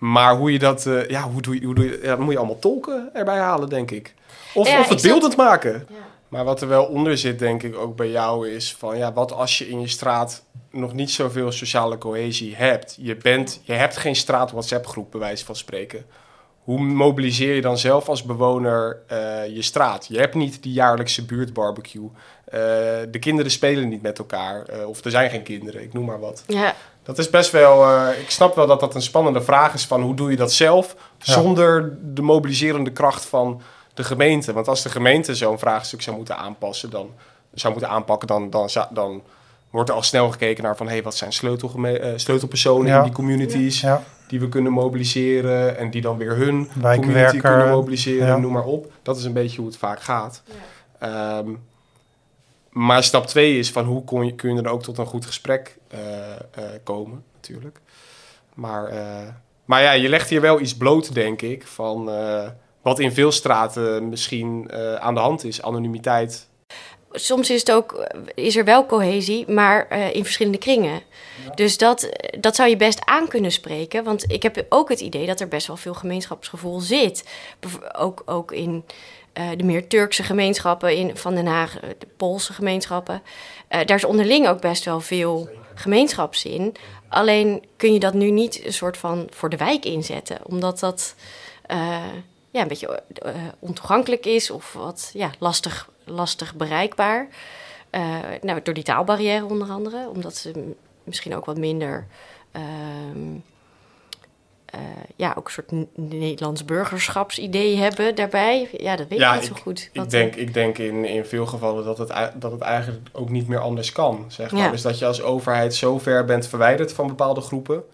maar 0.00 0.36
hoe 0.36 0.52
je 0.52 0.58
dat, 0.58 0.86
eh, 0.86 1.08
ja, 1.08 1.22
hoe 1.22 1.42
doe 1.42 1.60
je, 1.60 1.66
hoe 1.66 1.74
doe 1.74 1.84
je, 1.84 2.00
ja, 2.02 2.16
dan 2.16 2.24
moet 2.24 2.32
je 2.32 2.38
allemaal 2.38 2.58
tolken 2.58 3.10
erbij 3.12 3.38
halen, 3.38 3.68
denk 3.68 3.90
ik. 3.90 4.14
Of, 4.54 4.68
Ja, 4.68 4.80
of 4.80 4.88
het 4.88 5.02
beeldend 5.02 5.36
maken. 5.36 5.86
Ja. 5.88 5.96
Maar 6.28 6.44
wat 6.44 6.60
er 6.60 6.68
wel 6.68 6.84
onder 6.84 7.18
zit, 7.18 7.38
denk 7.38 7.62
ik, 7.62 7.76
ook 7.76 7.96
bij 7.96 8.10
jou 8.10 8.48
is 8.48 8.74
van 8.74 8.96
ja, 8.96 9.12
wat 9.12 9.32
als 9.32 9.58
je 9.58 9.68
in 9.68 9.80
je 9.80 9.88
straat 9.88 10.42
nog 10.70 10.92
niet 10.92 11.10
zoveel 11.10 11.52
sociale 11.52 11.98
cohesie 11.98 12.56
hebt? 12.56 12.96
Je, 13.00 13.16
bent, 13.16 13.60
je 13.64 13.72
hebt 13.72 13.96
geen 13.96 14.16
straat 14.16 14.50
WhatsApp-groep, 14.50 15.10
bij 15.10 15.20
wijze 15.20 15.44
van 15.44 15.56
spreken. 15.56 16.04
Hoe 16.64 16.80
mobiliseer 16.80 17.54
je 17.54 17.60
dan 17.60 17.78
zelf 17.78 18.08
als 18.08 18.22
bewoner 18.22 19.02
eh, 19.06 19.46
je 19.46 19.62
straat? 19.62 20.06
Je 20.08 20.18
hebt 20.18 20.34
niet 20.34 20.62
die 20.62 20.72
jaarlijkse 20.72 21.24
buurtbarbecue. 21.24 22.08
Eh, 22.44 22.60
de 23.10 23.18
kinderen 23.20 23.50
spelen 23.50 23.88
niet 23.88 24.02
met 24.02 24.18
elkaar. 24.18 24.66
of 24.86 25.04
er 25.04 25.10
zijn 25.10 25.30
geen 25.30 25.42
kinderen, 25.42 25.82
ik 25.82 25.92
noem 25.92 26.04
maar 26.04 26.20
wat. 26.20 26.44
Ja, 26.46 26.74
Dat 27.02 27.18
is 27.18 27.30
best 27.30 27.50
wel. 27.50 27.84
eh, 27.84 28.20
ik 28.20 28.30
snap 28.30 28.54
wel 28.54 28.66
dat 28.66 28.80
dat 28.80 28.94
een 28.94 29.02
spannende 29.02 29.42
vraag 29.42 29.74
is 29.74 29.86
van 29.86 30.02
hoe 30.02 30.14
doe 30.14 30.30
je 30.30 30.36
dat 30.36 30.52
zelf 30.52 30.96
Ja. 31.18 31.32
zonder 31.32 31.98
de 32.14 32.22
mobiliserende 32.22 32.90
kracht 32.92 33.24
van 33.24 33.60
de 33.94 34.04
gemeente. 34.04 34.52
Want 34.52 34.68
als 34.68 34.82
de 34.82 34.88
gemeente 34.88 35.34
zo'n 35.34 35.58
vraagstuk 35.58 36.02
zou 36.02 36.16
moeten 36.16 36.36
aanpassen, 36.36 36.90
dan 36.90 37.10
zou 37.54 37.72
moeten 37.72 37.90
aanpakken, 37.92 38.28
dan, 38.28 38.50
dan, 38.50 38.68
dan 38.90 39.22
wordt 39.70 39.88
er 39.88 39.94
al 39.94 40.02
snel 40.02 40.30
gekeken 40.30 40.64
naar 40.64 40.76
van 40.76 40.88
hé, 40.88 41.02
wat 41.02 41.16
zijn 41.16 41.32
sleutelgeme- 41.32 41.98
eh, 41.98 42.12
sleutelpersonen 42.16 42.86
Ja. 42.86 42.96
in 42.98 43.02
die 43.04 43.12
communities 43.12 43.80
Ja, 43.80 44.02
die 44.28 44.40
we 44.40 44.48
kunnen 44.48 44.72
mobiliseren 44.72 45.78
en 45.78 45.90
die 45.90 46.00
dan 46.02 46.16
weer 46.16 46.36
hun 46.36 46.68
community 46.82 47.38
kunnen 47.38 47.68
mobiliseren, 47.70 48.26
ja. 48.26 48.36
noem 48.36 48.52
maar 48.52 48.64
op. 48.64 48.92
Dat 49.02 49.16
is 49.16 49.24
een 49.24 49.32
beetje 49.32 49.56
hoe 49.56 49.66
het 49.66 49.76
vaak 49.78 50.00
gaat. 50.02 50.42
Ehm, 50.98 51.48
maar 52.70 53.04
stap 53.04 53.26
twee 53.26 53.58
is 53.58 53.70
van 53.70 53.84
hoe 53.84 54.04
kon 54.04 54.24
je, 54.24 54.34
kun 54.34 54.54
je 54.54 54.62
er 54.62 54.70
ook 54.70 54.82
tot 54.82 54.98
een 54.98 55.06
goed 55.06 55.26
gesprek 55.26 55.78
eh, 55.88 56.30
eh, 56.32 56.38
komen, 56.84 57.24
natuurlijk. 57.34 57.80
Maar, 58.54 58.86
eh, 58.86 59.28
maar 59.64 59.82
ja, 59.82 59.92
je 59.92 60.08
legt 60.08 60.28
hier 60.28 60.40
wel 60.40 60.60
iets 60.60 60.76
bloot, 60.76 61.14
denk 61.14 61.42
ik, 61.42 61.66
van 61.66 62.10
wat 62.82 62.98
in 62.98 63.12
veel 63.12 63.32
straten 63.32 64.08
misschien 64.08 64.72
aan 65.00 65.14
de 65.14 65.20
hand 65.20 65.44
is. 65.44 65.62
Anonimiteit. 65.62 66.48
Soms 67.12 67.50
is, 67.50 67.60
het 67.60 67.72
ook, 67.72 68.06
is 68.34 68.56
er 68.56 68.64
wel 68.64 68.86
cohesie, 68.86 69.50
maar 69.50 69.88
eh, 69.88 70.14
in 70.14 70.22
verschillende 70.24 70.58
kringen. 70.58 71.02
Dus 71.54 71.78
dat, 71.78 72.08
dat 72.40 72.56
zou 72.56 72.68
je 72.68 72.76
best 72.76 73.04
aan 73.04 73.28
kunnen 73.28 73.52
spreken. 73.52 74.04
Want 74.04 74.32
ik 74.32 74.42
heb 74.42 74.66
ook 74.68 74.88
het 74.88 75.00
idee 75.00 75.26
dat 75.26 75.40
er 75.40 75.48
best 75.48 75.66
wel 75.66 75.76
veel 75.76 75.94
gemeenschapsgevoel 75.94 76.80
zit. 76.80 77.24
Ook, 77.96 78.22
ook 78.26 78.52
in 78.52 78.84
eh, 79.32 79.48
de 79.56 79.64
meer 79.64 79.86
Turkse 79.86 80.22
gemeenschappen 80.22 80.96
in, 80.96 81.16
van 81.16 81.34
Den 81.34 81.46
Haag, 81.46 81.80
eh, 81.80 81.88
de 81.98 82.06
Poolse 82.16 82.52
gemeenschappen. 82.52 83.22
Daar 83.68 83.96
is 83.96 84.04
onderling 84.04 84.48
ook 84.48 84.60
best 84.60 84.84
wel 84.84 85.00
veel 85.00 85.48
gemeenschapszin. 85.74 86.74
Alleen 87.08 87.64
kun 87.76 87.92
je 87.92 88.00
dat 88.00 88.14
nu 88.14 88.30
niet 88.30 88.64
een 88.64 88.72
soort 88.72 88.96
van 88.96 89.26
voor 89.30 89.48
de 89.48 89.56
wijk 89.56 89.84
inzetten. 89.84 90.38
Omdat 90.42 90.78
dat 90.78 91.14
ja, 92.50 92.62
een 92.62 92.68
beetje 92.68 93.02
eh, 93.12 93.34
ontoegankelijk 93.58 94.26
is 94.26 94.50
of 94.50 94.72
wat 94.72 95.10
ja, 95.14 95.30
lastig, 95.38 95.90
lastig 96.04 96.54
bereikbaar. 96.54 97.28
Eh, 97.90 98.18
nou, 98.40 98.62
door 98.62 98.74
die 98.74 98.84
taalbarrière 98.84 99.44
onder 99.44 99.68
andere. 99.68 100.08
Omdat 100.08 100.36
ze 100.36 100.74
misschien 101.04 101.36
ook 101.36 101.44
wat 101.44 101.58
minder... 101.58 102.06
ehm, 102.52 103.38
eh, 104.70 104.80
ja, 105.16 105.34
ook 105.36 105.46
een 105.46 105.52
soort 105.52 105.72
Nederlands 105.94 106.64
burgerschapsidee 106.64 107.76
hebben 107.76 108.14
daarbij. 108.14 108.68
Ja, 108.72 108.96
dat 108.96 109.08
weet 109.08 109.18
Ja, 109.18 109.34
ik 109.34 109.40
niet 109.40 109.48
zo 109.48 109.62
goed. 109.62 109.90
Ik 109.92 110.10
denk, 110.10 110.34
ik 110.34 110.54
denk 110.54 110.78
in, 110.78 111.04
in 111.04 111.24
veel 111.24 111.46
gevallen 111.46 111.84
dat 111.84 111.98
het, 111.98 112.32
dat 112.34 112.52
het 112.52 112.60
eigenlijk 112.60 113.08
ook 113.12 113.28
niet 113.28 113.48
meer 113.48 113.58
anders 113.58 113.92
kan. 113.92 114.24
Zeg 114.28 114.50
maar. 114.52 114.60
Ja. 114.60 114.70
Dus 114.70 114.82
dat 114.82 114.98
je 114.98 115.06
als 115.06 115.22
overheid 115.22 115.74
zo 115.74 115.98
ver 115.98 116.24
bent 116.24 116.46
verwijderd 116.46 116.92
van 116.92 117.06
bepaalde 117.06 117.40
groepen, 117.40 117.84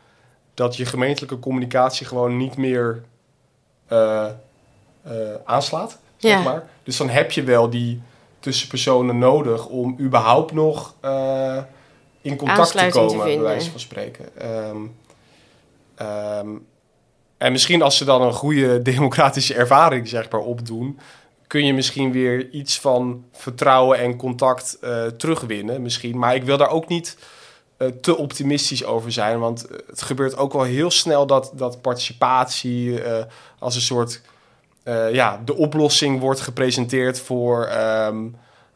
dat 0.55 0.77
je 0.77 0.87
gemeentelijke 0.87 1.38
communicatie 1.38 2.07
gewoon 2.07 2.37
niet 2.37 2.57
meer 2.57 3.03
aanslaat. 5.45 5.99
Zeg 6.16 6.33
Ja. 6.33 6.42
maar. 6.42 6.66
Dus 6.83 6.97
dan 6.97 7.09
heb 7.09 7.31
je 7.31 7.42
wel 7.42 7.71
die 7.71 8.03
tussenpersonen 8.40 9.19
nodig 9.19 9.66
om 9.66 9.97
überhaupt 10.01 10.53
nog 10.53 10.95
eh, 11.01 11.59
in 12.21 12.37
contact 12.37 12.57
te 12.57 12.61
Aansluiting 12.61 13.11
te 13.11 13.16
komen, 13.16 13.35
bij 13.35 13.40
wijze 13.40 13.71
van 13.71 13.81
spreken. 13.81 14.37
Ehm, 14.38 14.77
ehm, 15.95 16.49
en 17.38 17.53
misschien 17.53 17.83
als 17.83 17.97
ze 17.97 18.05
dan 18.05 18.23
een 18.23 18.33
goede 18.33 18.83
democratische 18.92 19.55
ervaring 19.55 20.09
zeg 20.09 20.31
maar, 20.31 20.40
opdoen, 20.40 20.99
kun 21.47 21.66
je 21.66 21.75
misschien 21.75 22.12
weer 22.12 22.51
iets 22.51 22.81
van 22.81 23.25
vertrouwen 23.33 23.99
en 23.99 24.16
contact 24.16 24.79
eh, 24.81 25.07
terugwinnen. 25.07 25.83
Misschien. 25.83 26.19
Maar 26.19 26.35
ik 26.35 26.45
wil 26.45 26.57
daar 26.57 26.71
ook 26.71 26.88
niet 26.88 27.16
eh, 27.77 27.88
te 27.88 28.16
optimistisch 28.16 28.85
over 28.85 29.12
zijn. 29.12 29.38
Want 29.38 29.66
eh, 29.66 29.77
het 29.87 30.03
gebeurt 30.03 30.37
ook 30.37 30.53
wel 30.53 30.62
heel 30.62 30.90
snel 30.90 31.27
dat, 31.27 31.53
dat 31.55 31.81
participatie 31.81 33.03
eh, 33.03 33.25
als 33.59 33.75
een 33.75 33.81
soort 33.81 34.21
eh, 34.87 35.12
ja, 35.14 35.40
de 35.44 35.57
oplossing 35.57 36.20
wordt 36.20 36.40
gepresenteerd 36.40 37.20
voor. 37.20 37.64
ehm, 37.64 38.16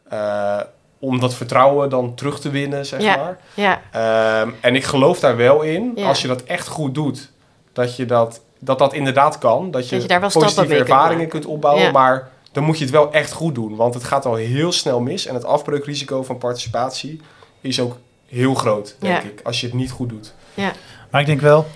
eh, 0.09 0.59
om 0.99 1.19
dat 1.19 1.33
vertrouwen 1.33 1.89
dan 1.89 2.15
terug 2.15 2.39
te 2.39 2.49
winnen, 2.49 2.85
zeg 2.85 3.01
Ja. 3.01 3.15
maar. 3.15 3.37
Ja, 3.53 3.81
Ehm, 3.91 4.49
en 4.59 4.75
ik 4.75 4.83
geloof 4.83 5.19
daar 5.19 5.37
wel 5.37 5.61
in, 5.61 5.91
Ja. 5.95 6.07
als 6.07 6.21
je 6.21 6.27
dat 6.27 6.43
echt 6.43 6.67
goed 6.67 6.95
doet, 6.95 7.31
dat 7.73 7.95
je 7.95 8.05
dat, 8.05 8.41
dat, 8.59 8.79
dat 8.79 8.93
inderdaad 8.93 9.37
kan. 9.37 9.71
Dat 9.71 9.83
je, 9.89 9.91
Dat 9.91 10.01
je 10.01 10.07
daar 10.07 10.19
wel 10.19 10.29
positieve 10.29 10.67
kunt 10.75 10.79
ervaringen 10.79 11.27
kunt 11.27 11.45
opbouwen, 11.45 11.83
Ja. 11.83 11.91
maar 11.91 12.29
dan 12.51 12.63
moet 12.63 12.77
je 12.77 12.83
het 12.83 12.93
wel 12.93 13.11
echt 13.13 13.31
goed 13.31 13.55
doen. 13.55 13.75
Want 13.75 13.93
het 13.93 14.03
gaat 14.03 14.25
al 14.25 14.35
heel 14.35 14.71
snel 14.71 14.99
mis 14.99 15.25
en 15.25 15.33
het 15.33 15.45
afbreukrisico 15.45 16.23
van 16.23 16.37
participatie 16.37 17.21
is 17.61 17.79
ook 17.79 17.97
heel 18.27 18.53
groot, 18.53 18.95
denk 18.99 19.21
Ja. 19.21 19.29
ik, 19.29 19.39
als 19.43 19.59
je 19.61 19.65
het 19.67 19.75
niet 19.75 19.91
goed 19.91 20.09
doet. 20.09 20.33
ja, 20.53 20.71
Maar 21.11 21.21
ik 21.21 21.27
denk 21.27 21.41
wel, 21.41 21.67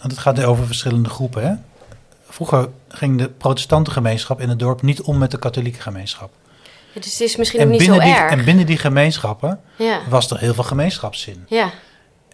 want 0.00 0.10
het 0.12 0.20
gaat 0.20 0.44
over 0.44 0.66
verschillende 0.66 1.08
groepen. 1.08 1.42
Hè? 1.46 1.52
Vroeger 2.30 2.68
ging 2.88 3.18
de 3.18 3.28
protestante 3.28 3.90
gemeenschap 3.90 4.40
in 4.40 4.48
het 4.48 4.58
dorp 4.58 4.82
niet 4.82 5.00
om 5.02 5.18
met 5.18 5.30
de 5.30 5.38
katholieke 5.38 5.80
gemeenschap. 5.80 6.30
dus 6.92 7.12
het 7.12 7.20
is 7.20 7.36
misschien 7.36 7.60
ook 7.62 7.68
niet 7.68 7.82
zo 7.82 7.86
binnen, 7.90 8.06
die, 8.08 8.16
erg. 8.16 8.30
en 8.32 8.44
binnen 8.44 8.66
die 8.66 8.78
gemeenschappen 8.78 9.60
Ja, 9.76 10.00
was 10.08 10.30
er 10.30 10.38
heel 10.38 10.54
veel 10.54 10.64
gemeenschapszin. 10.64 11.44
ja, 11.48 11.70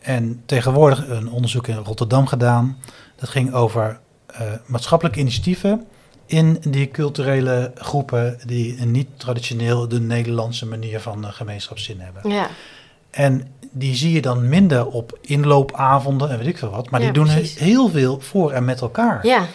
En 0.02 0.42
tegenwoordig 0.46 1.08
een 1.08 1.30
onderzoek 1.30 1.66
in 1.66 1.76
Rotterdam 1.76 2.26
gedaan. 2.26 2.78
Dat 3.16 3.28
ging 3.28 3.52
over 3.54 3.98
eh, 4.26 4.40
maatschappelijke 4.66 5.18
initiatieven 5.20 5.84
in 6.26 6.56
die 6.68 6.90
culturele 6.90 7.72
groepen 7.74 8.38
die 8.44 8.80
een 8.80 8.90
niet 8.90 9.08
traditioneel 9.16 9.88
de 9.88 10.00
Nederlandse 10.00 10.66
manier 10.66 11.00
van 11.00 11.24
eh, 11.26 11.32
gemeenschapszin 11.32 12.00
hebben. 12.00 12.30
ja. 12.32 12.48
En 13.10 13.50
die 13.70 13.94
zie 13.94 14.12
je 14.12 14.20
dan 14.22 14.48
minder 14.48 14.86
op 14.86 15.18
inloopavonden 15.20 16.30
en 16.30 16.38
weet 16.38 16.46
ik 16.46 16.58
veel 16.58 16.70
wat. 16.70 16.90
Maar 16.90 17.00
Ja, 17.00 17.06
die 17.06 17.14
doen 17.14 17.24
precies. 17.34 17.58
heel 17.58 17.88
veel 17.90 18.20
voor 18.20 18.50
en 18.52 18.64
met 18.64 18.80
elkaar. 18.80 19.26
ja. 19.26 19.46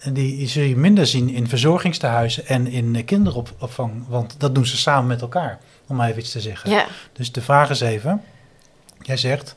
En 0.00 0.12
die 0.12 0.48
zul 0.48 0.62
je 0.62 0.76
minder 0.76 1.06
zien 1.06 1.28
in 1.28 1.48
verzorgingstehuizen 1.48 2.46
en 2.46 2.66
in 2.66 2.96
eh, 2.96 3.04
kinderopvang. 3.04 4.04
Want 4.08 4.34
dat 4.38 4.54
doen 4.54 4.66
ze 4.66 4.76
samen 4.76 5.06
met 5.06 5.20
elkaar, 5.20 5.58
om 5.86 5.96
maar 5.96 6.08
even 6.08 6.20
iets 6.20 6.32
te 6.32 6.40
zeggen. 6.40 6.70
Ja, 6.70 6.86
Dus 7.12 7.32
de 7.32 7.42
vraag 7.42 7.70
is 7.70 7.80
even, 7.80 8.22
jij 9.02 9.16
zegt, 9.16 9.56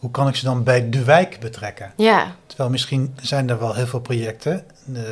hoe 0.00 0.10
kan 0.10 0.28
ik 0.28 0.34
ze 0.36 0.44
dan 0.44 0.62
bij 0.64 0.90
de 0.90 1.04
wijk 1.04 1.36
betrekken? 1.40 1.92
ja, 1.96 2.34
Terwijl 2.46 2.70
misschien 2.70 3.14
zijn 3.22 3.50
er 3.50 3.58
wel 3.58 3.74
heel 3.74 3.86
veel 3.86 4.00
projecten 4.00 4.64
eh, 4.94 5.02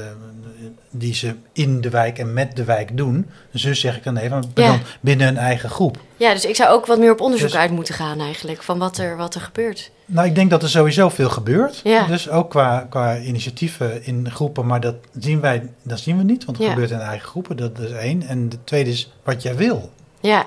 die 0.91 1.15
ze 1.15 1.35
in 1.53 1.81
de 1.81 1.91
wijk 1.91 2.19
en 2.19 2.33
met 2.33 2.57
de 2.57 2.65
wijk 2.65 2.97
doen. 2.97 3.27
Dus 3.53 3.63
zo 3.63 3.75
zeg 3.75 3.97
ik 3.97 4.05
dan 4.05 4.17
even, 4.17 4.31
maar 4.55 4.65
Ja. 4.65 4.79
binnen 5.01 5.27
hun 5.27 5.37
eigen 5.37 5.71
groep. 5.71 5.97
ja, 6.17 6.33
dus 6.33 6.45
ik 6.45 6.57
zou 6.57 6.71
ook 6.71 6.87
wat 6.87 6.99
meer 6.99 7.13
op 7.13 7.21
onderzoek 7.21 7.49
Dus- 7.49 7.57
uit 7.59 7.71
moeten 7.71 7.95
gaan 7.95 8.21
eigenlijk. 8.21 8.63
Van 8.63 8.79
wat 8.79 8.99
er, 8.99 9.17
wat 9.17 9.35
er 9.35 9.41
gebeurt. 9.41 9.91
Nou, 10.07 10.27
ik 10.27 10.35
denk 10.35 10.51
dat 10.51 10.63
er 10.63 10.69
sowieso 10.69 11.09
veel 11.09 11.29
gebeurt. 11.31 11.81
Ja. 11.85 12.07
Dus 12.07 12.29
ook 12.31 12.51
qua, 12.51 12.87
qua 12.91 13.19
initiatieven 13.19 14.05
in 14.05 14.31
groepen, 14.31 14.67
maar 14.67 14.81
dat 14.81 14.95
zien 15.19 15.41
wij, 15.41 15.71
dat 15.83 15.99
zien 15.99 16.17
we 16.17 16.23
niet, 16.25 16.45
want 16.45 16.57
het 16.57 16.67
Ja. 16.67 16.73
gebeurt 16.73 16.91
in 16.91 16.99
eigen 17.01 17.29
groepen. 17.29 17.57
Dat 17.57 17.79
is 17.79 17.91
één. 17.91 18.23
En 18.23 18.49
de 18.49 18.65
tweede 18.65 18.91
is 18.91 19.13
wat 19.25 19.43
jij 19.43 19.57
wil. 19.57 19.91
Ja, 20.21 20.47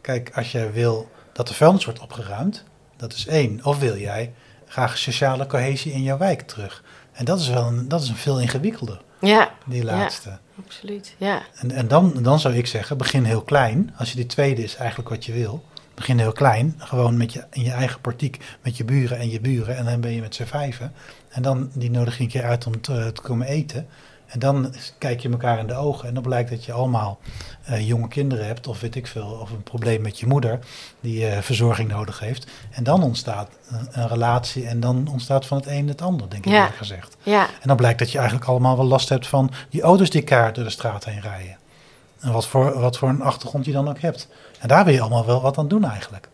Kijk, 0.00 0.30
als 0.34 0.52
jij 0.52 0.72
wil 0.72 1.08
dat 1.32 1.48
de 1.48 1.54
vuilnis 1.54 1.84
wordt 1.84 2.00
opgeruimd, 2.00 2.64
dat 3.02 3.12
is 3.12 3.26
één. 3.26 3.60
Of 3.64 3.78
wil 3.78 3.98
jij 3.98 4.32
graag 4.66 4.98
sociale 4.98 5.46
cohesie 5.46 5.92
in 5.92 6.02
jouw 6.02 6.18
wijk 6.18 6.42
terug? 6.42 6.82
En 7.12 7.24
dat 7.24 7.40
is 7.40 7.48
wel 7.48 7.66
een, 7.66 7.88
dat 7.88 8.02
is 8.02 8.08
een 8.08 8.16
veel 8.16 8.40
ingewikkelder, 8.40 9.00
ja, 9.20 9.50
die 9.66 9.84
laatste. 9.84 10.38
absoluut. 10.64 11.14
Ja, 11.18 11.42
En, 11.54 11.70
en 11.70 11.88
dan, 11.88 12.22
dan 12.22 12.40
zou 12.40 12.54
ik 12.54 12.66
zeggen, 12.66 12.96
begin 12.96 13.24
heel 13.24 13.42
klein. 13.42 13.94
Als 13.96 14.10
je 14.10 14.16
die 14.16 14.26
tweede 14.26 14.62
is 14.62 14.76
eigenlijk 14.76 15.08
wat 15.08 15.24
je 15.24 15.32
wil. 15.32 15.64
Begin 15.94 16.18
heel 16.18 16.32
klein, 16.32 16.74
gewoon 16.78 17.16
met 17.16 17.32
je, 17.32 17.44
in 17.50 17.62
je 17.62 17.70
eigen 17.70 18.00
portiek, 18.00 18.38
met 18.62 18.76
je 18.76 18.84
buren 18.84 19.18
en 19.18 19.30
je 19.30 19.40
buren. 19.40 19.76
En 19.76 19.84
dan 19.84 20.00
ben 20.00 20.10
je 20.10 20.20
met 20.20 20.34
z'n 20.34 20.44
vijven. 20.44 20.92
En 21.28 21.42
dan 21.42 21.70
die 21.74 21.90
nodig 21.90 22.16
je 22.16 22.22
een 22.22 22.28
keer 22.28 22.44
uit 22.44 22.66
om 22.66 22.80
te, 22.80 23.10
te 23.12 23.20
komen 23.22 23.46
eten. 23.46 23.86
En 24.32 24.38
dan 24.38 24.74
kijk 24.98 25.20
je 25.20 25.28
elkaar 25.30 25.58
in 25.58 25.66
de 25.66 25.74
ogen. 25.74 26.08
En 26.08 26.14
dan 26.14 26.22
blijkt 26.22 26.50
dat 26.50 26.64
je 26.64 26.72
allemaal 26.72 27.18
eh, 27.64 27.86
jonge 27.88 28.08
kinderen 28.08 28.46
hebt, 28.46 28.66
of 28.66 28.80
weet 28.80 28.94
ik 28.94 29.06
veel, 29.06 29.38
of 29.40 29.50
een 29.50 29.62
probleem 29.62 30.02
met 30.02 30.20
je 30.20 30.26
moeder, 30.26 30.58
die 31.00 31.26
eh, 31.26 31.38
verzorging 31.42 31.90
nodig 31.90 32.18
heeft. 32.18 32.46
En 32.70 32.84
dan 32.84 33.02
ontstaat 33.02 33.48
een, 33.68 33.88
een 33.90 34.08
relatie 34.08 34.66
en 34.66 34.80
dan 34.80 35.08
ontstaat 35.10 35.46
van 35.46 35.56
het 35.56 35.66
een 35.66 35.88
het 35.88 36.02
ander, 36.02 36.30
denk 36.30 36.44
ik 36.44 36.50
Ja. 36.50 36.58
eerlijk 36.58 36.76
gezegd. 36.76 37.16
ja, 37.22 37.42
En 37.46 37.68
dan 37.68 37.76
blijkt 37.76 37.98
dat 37.98 38.10
je 38.10 38.18
eigenlijk 38.18 38.48
allemaal 38.48 38.76
wel 38.76 38.86
last 38.86 39.08
hebt 39.08 39.26
van 39.26 39.50
die 39.70 39.82
auto's 39.82 40.10
die 40.10 40.22
kaart 40.22 40.54
door 40.54 40.64
de 40.64 40.70
straat 40.70 41.04
heen 41.04 41.20
rijden. 41.20 41.56
En 42.20 42.32
wat 42.32 42.46
voor, 42.46 42.80
wat 42.80 42.98
voor 42.98 43.08
een 43.08 43.22
achtergrond 43.22 43.64
je 43.64 43.72
dan 43.72 43.88
ook 43.88 44.00
hebt. 44.00 44.28
En 44.60 44.68
daar 44.68 44.84
wil 44.84 44.94
je 44.94 45.00
allemaal 45.00 45.26
wel 45.26 45.40
wat 45.40 45.58
aan 45.58 45.68
doen 45.68 45.84
eigenlijk. 45.84 46.28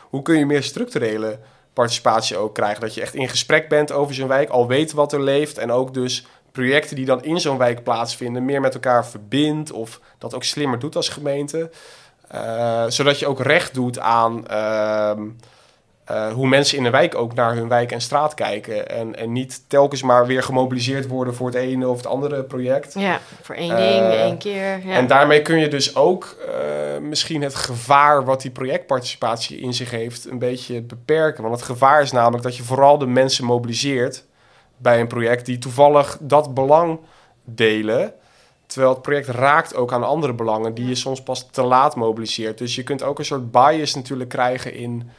Hoe 0.00 0.22
kun 0.22 0.38
je 0.38 0.46
meer 0.46 0.62
structurele 0.62 1.38
participatie 1.72 2.36
ook 2.36 2.54
krijgen? 2.54 2.80
Dat 2.80 2.94
je 2.94 3.00
echt 3.00 3.14
in 3.14 3.28
gesprek 3.28 3.68
bent 3.68 3.92
over 3.92 4.14
zo'n 4.14 4.28
wijk, 4.28 4.48
al 4.48 4.66
weet 4.66 4.92
wat 4.92 5.12
er 5.12 5.22
leeft 5.22 5.58
en 5.58 5.70
ook 5.72 5.94
dus 5.94 6.26
projecten 6.58 6.96
die 6.96 7.04
dan 7.04 7.22
in 7.22 7.40
zo'n 7.40 7.58
wijk 7.58 7.82
plaatsvinden 7.82 8.44
meer 8.44 8.60
met 8.60 8.74
elkaar 8.74 9.06
verbindt 9.06 9.72
of 9.72 10.00
dat 10.18 10.34
ook 10.34 10.44
slimmer 10.44 10.78
doet 10.78 10.96
als 10.96 11.08
gemeente. 11.08 11.70
Eh, 12.28 12.84
zodat 12.88 13.18
je 13.18 13.26
ook 13.26 13.40
recht 13.40 13.74
doet 13.74 13.98
aan 13.98 14.46
ehm, 14.46 15.22
eh, 16.04 16.32
hoe 16.32 16.48
mensen 16.48 16.78
in 16.78 16.84
een 16.84 16.90
wijk 16.90 17.14
ook 17.14 17.34
naar 17.34 17.54
hun 17.54 17.68
wijk 17.68 17.92
en 17.92 18.00
straat 18.00 18.34
kijken. 18.34 18.88
En, 18.88 19.16
en 19.16 19.32
niet 19.32 19.62
telkens 19.68 20.02
maar 20.02 20.26
weer 20.26 20.42
gemobiliseerd 20.42 21.06
worden 21.08 21.34
voor 21.34 21.46
het 21.46 21.56
ene 21.56 21.88
of 21.88 21.96
het 21.96 22.06
andere 22.06 22.42
project. 22.42 22.94
ja. 22.94 23.20
Voor 23.42 23.54
één 23.54 23.76
Eh, 23.76 23.76
ding, 23.76 24.12
één 24.12 24.38
keer. 24.38 24.86
Ja. 24.86 24.94
En 24.94 25.06
daarmee 25.06 25.42
kun 25.42 25.58
je 25.58 25.68
dus 25.68 25.96
ook 25.96 26.36
eh, 26.46 27.00
misschien 27.00 27.42
het 27.42 27.54
gevaar 27.54 28.24
wat 28.24 28.42
die 28.42 28.50
projectparticipatie 28.50 29.60
in 29.60 29.74
zich 29.74 29.90
heeft 29.90 30.30
een 30.30 30.38
beetje 30.38 30.82
beperken. 30.82 31.42
Want 31.42 31.54
het 31.54 31.64
gevaar 31.64 32.02
is 32.02 32.12
namelijk 32.12 32.42
dat 32.42 32.56
je 32.56 32.62
vooral 32.62 32.98
de 32.98 33.06
mensen 33.06 33.44
mobiliseert 33.44 34.24
bij 34.78 35.00
een 35.00 35.06
project 35.06 35.46
die 35.46 35.58
toevallig 35.58 36.18
dat 36.20 36.54
belang 36.54 36.98
delen. 37.44 38.12
Terwijl 38.66 38.92
het 38.92 39.02
project 39.02 39.28
raakt 39.28 39.74
ook 39.74 39.92
aan 39.92 40.04
andere 40.04 40.32
belangen 40.32 40.74
die 40.74 40.86
je 40.86 40.94
soms 40.94 41.22
pas 41.22 41.48
te 41.50 41.62
laat 41.62 41.96
mobiliseert. 41.96 42.58
Dus 42.58 42.74
je 42.74 42.82
kunt 42.82 43.02
ook 43.02 43.18
een 43.18 43.24
soort 43.24 43.50
bias 43.50 43.94
natuurlijk 43.94 44.30
krijgen 44.30 44.74
in, 44.74 45.10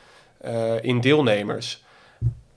eh, 0.42 0.84
in 0.84 1.02
deelnemers. 1.02 1.84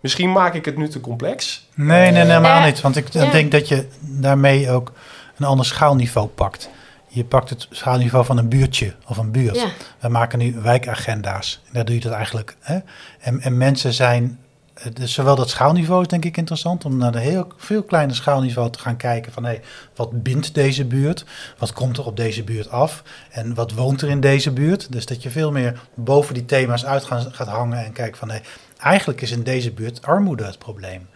Misschien 0.00 0.32
maak 0.32 0.54
ik 0.54 0.64
het 0.64 0.76
nu 0.76 0.88
te 0.88 1.00
complex. 1.00 1.68
Nee, 1.74 1.86
nee, 2.00 2.10
nee 2.12 2.22
helemaal 2.22 2.58
Ja. 2.58 2.64
niet. 2.64 2.80
Want 2.80 2.96
ik 2.96 3.08
Ja. 3.12 3.30
denk 3.30 3.52
dat 3.52 3.68
je 3.68 3.86
daarmee 4.00 4.70
ook 4.70 4.92
een 5.38 5.46
ander 5.46 5.66
schaalniveau 5.66 6.28
pakt. 6.28 6.70
Je 7.08 7.24
pakt 7.24 7.50
het 7.50 7.66
schaalniveau 7.70 8.24
van 8.24 8.38
een 8.38 8.48
buurtje 8.48 8.94
of 9.08 9.16
een 9.16 9.30
buurt. 9.30 9.56
ja, 9.56 9.66
We 10.00 10.08
maken 10.08 10.38
nu 10.38 10.54
wijkagenda's. 10.62 11.60
En 11.66 11.70
daar 11.72 11.84
doe 11.84 11.94
je 11.94 12.00
dat 12.00 12.12
eigenlijk. 12.12 12.56
Hè? 12.60 12.78
En, 13.20 13.40
en 13.40 13.56
mensen 13.56 13.92
zijn. 13.92 14.38
Eh, 14.82 14.94
Dus 14.94 15.12
zowel 15.12 15.36
dat 15.36 15.50
schaalniveau 15.50 16.02
is 16.02 16.08
denk 16.08 16.24
ik 16.24 16.36
interessant 16.36 16.84
om 16.84 16.96
naar 16.96 17.14
een 17.14 17.20
heel 17.20 17.46
veel 17.56 17.82
kleiner 17.82 18.16
schaalniveau 18.16 18.70
te 18.70 18.78
gaan 18.78 18.96
kijken 18.96 19.32
van 19.32 19.44
hé, 19.44 19.60
wat 19.94 20.22
bindt 20.22 20.54
deze 20.54 20.84
buurt? 20.84 21.24
Wat 21.58 21.72
komt 21.72 21.96
er 21.96 22.06
op 22.06 22.16
deze 22.16 22.44
buurt 22.44 22.70
af? 22.70 23.02
En 23.30 23.54
wat 23.54 23.72
woont 23.72 24.02
er 24.02 24.08
in 24.08 24.20
deze 24.20 24.50
buurt? 24.50 24.92
Dus 24.92 25.06
dat 25.06 25.22
je 25.22 25.30
veel 25.30 25.52
meer 25.52 25.80
boven 25.94 26.34
die 26.34 26.44
thema's 26.44 26.84
uit 26.84 27.04
gaat 27.04 27.48
hangen 27.48 27.84
en 27.84 27.92
kijkt 27.92 28.18
van 28.18 28.30
hé, 28.30 28.38
eigenlijk 28.78 29.20
is 29.20 29.30
in 29.30 29.42
deze 29.42 29.72
buurt 29.72 30.02
armoede 30.02 30.44
het 30.44 30.58
probleem. 30.58 31.08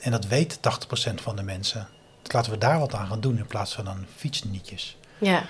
En 0.00 0.10
dat 0.10 0.26
weet 0.26 0.58
80% 1.10 1.14
van 1.14 1.36
de 1.36 1.42
mensen. 1.42 1.88
Dus 2.22 2.32
laten 2.32 2.52
we 2.52 2.58
daar 2.58 2.78
wat 2.78 2.94
aan 2.94 3.06
gaan 3.06 3.20
doen 3.20 3.38
in 3.38 3.46
plaats 3.46 3.74
van 3.74 3.88
aan 3.88 4.06
fietsnietjes. 4.16 4.96
ja, 5.18 5.42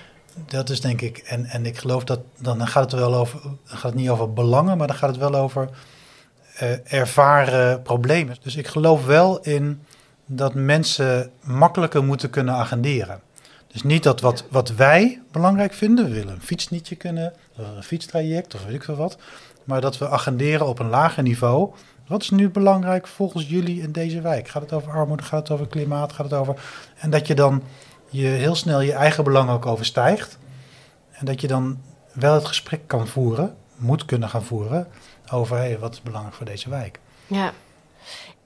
Dat 0.45 0.69
is 0.69 0.81
denk 0.81 1.01
ik, 1.01 1.17
en, 1.17 1.45
en 1.45 1.65
ik 1.65 1.77
geloof 1.77 2.03
dat 2.03 2.19
dan 2.39 2.67
gaat 2.67 2.91
het 2.91 2.99
wel 2.99 3.15
over, 3.15 3.41
dan 3.41 3.57
gaat 3.77 3.91
het 3.91 3.95
niet 3.95 4.09
over 4.09 4.33
belangen, 4.33 4.77
maar 4.77 4.87
dan 4.87 4.95
gaat 4.95 5.09
het 5.09 5.17
wel 5.17 5.35
over 5.35 5.69
eh, 6.57 6.93
ervaren 6.93 7.81
problemen. 7.81 8.35
Dus 8.41 8.55
ik 8.55 8.67
geloof 8.67 9.05
wel 9.05 9.39
in 9.41 9.81
dat 10.25 10.53
mensen 10.53 11.31
makkelijker 11.43 12.03
moeten 12.03 12.29
kunnen 12.29 12.53
agenderen. 12.53 13.21
Dus 13.67 13.83
niet 13.83 14.03
dat 14.03 14.21
wat, 14.21 14.45
wat 14.49 14.69
wij 14.69 15.21
belangrijk 15.31 15.73
vinden, 15.73 16.05
we 16.05 16.13
willen 16.13 16.33
een 16.33 16.41
fietsnietje 16.41 16.95
kunnen, 16.95 17.33
een 17.55 17.83
fietstraject 17.83 18.55
of 18.55 18.65
weet 18.65 18.73
ik 18.73 18.83
veel 18.83 18.95
wat, 18.95 19.17
maar 19.63 19.81
dat 19.81 19.97
we 19.97 20.09
agenderen 20.09 20.67
op 20.67 20.79
een 20.79 20.89
lager 20.89 21.23
niveau. 21.23 21.73
Wat 22.07 22.21
is 22.21 22.29
nu 22.29 22.49
belangrijk 22.49 23.07
volgens 23.07 23.49
jullie 23.49 23.81
in 23.81 23.91
deze 23.91 24.21
wijk? 24.21 24.47
Gaat 24.47 24.61
het 24.61 24.73
over 24.73 24.91
armoede? 24.91 25.23
Gaat 25.23 25.39
het 25.39 25.51
over 25.51 25.67
klimaat? 25.67 26.13
Gaat 26.13 26.29
het 26.29 26.39
over. 26.39 26.61
En 26.97 27.09
dat 27.09 27.27
je 27.27 27.35
dan 27.35 27.63
je 28.09 28.27
heel 28.27 28.55
snel 28.55 28.81
je 28.81 28.93
eigen 28.93 29.23
belang 29.23 29.49
ook 29.49 29.65
overstijgt. 29.65 30.37
En 31.11 31.25
dat 31.25 31.41
je 31.41 31.47
dan 31.47 31.81
wel 32.13 32.33
het 32.33 32.45
gesprek 32.45 32.81
kan 32.87 33.07
voeren, 33.07 33.55
moet 33.75 34.05
kunnen 34.05 34.29
gaan 34.29 34.43
voeren, 34.43 34.87
over 35.31 35.57
hey, 35.57 35.79
wat 35.79 35.93
is 35.93 36.01
belangrijk 36.01 36.35
voor 36.35 36.45
deze 36.45 36.69
wijk. 36.69 36.99
ja. 37.27 37.53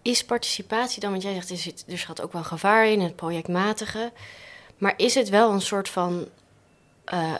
Is 0.01 0.25
participatie 0.25 0.99
dan, 1.01 1.11
want 1.11 1.23
jij 1.23 1.33
zegt 1.33 1.49
er, 1.49 1.57
zit, 1.57 1.85
er 1.87 1.97
schat 1.97 2.21
ook 2.21 2.33
wel 2.33 2.43
gevaar 2.43 2.87
in, 2.87 3.01
het 3.01 3.15
projectmatige. 3.15 4.11
Maar 4.77 4.93
is 4.97 5.15
het 5.15 5.29
wel 5.29 5.51
een 5.51 5.61
soort 5.61 5.89
van 5.89 6.27
eh, 7.05 7.33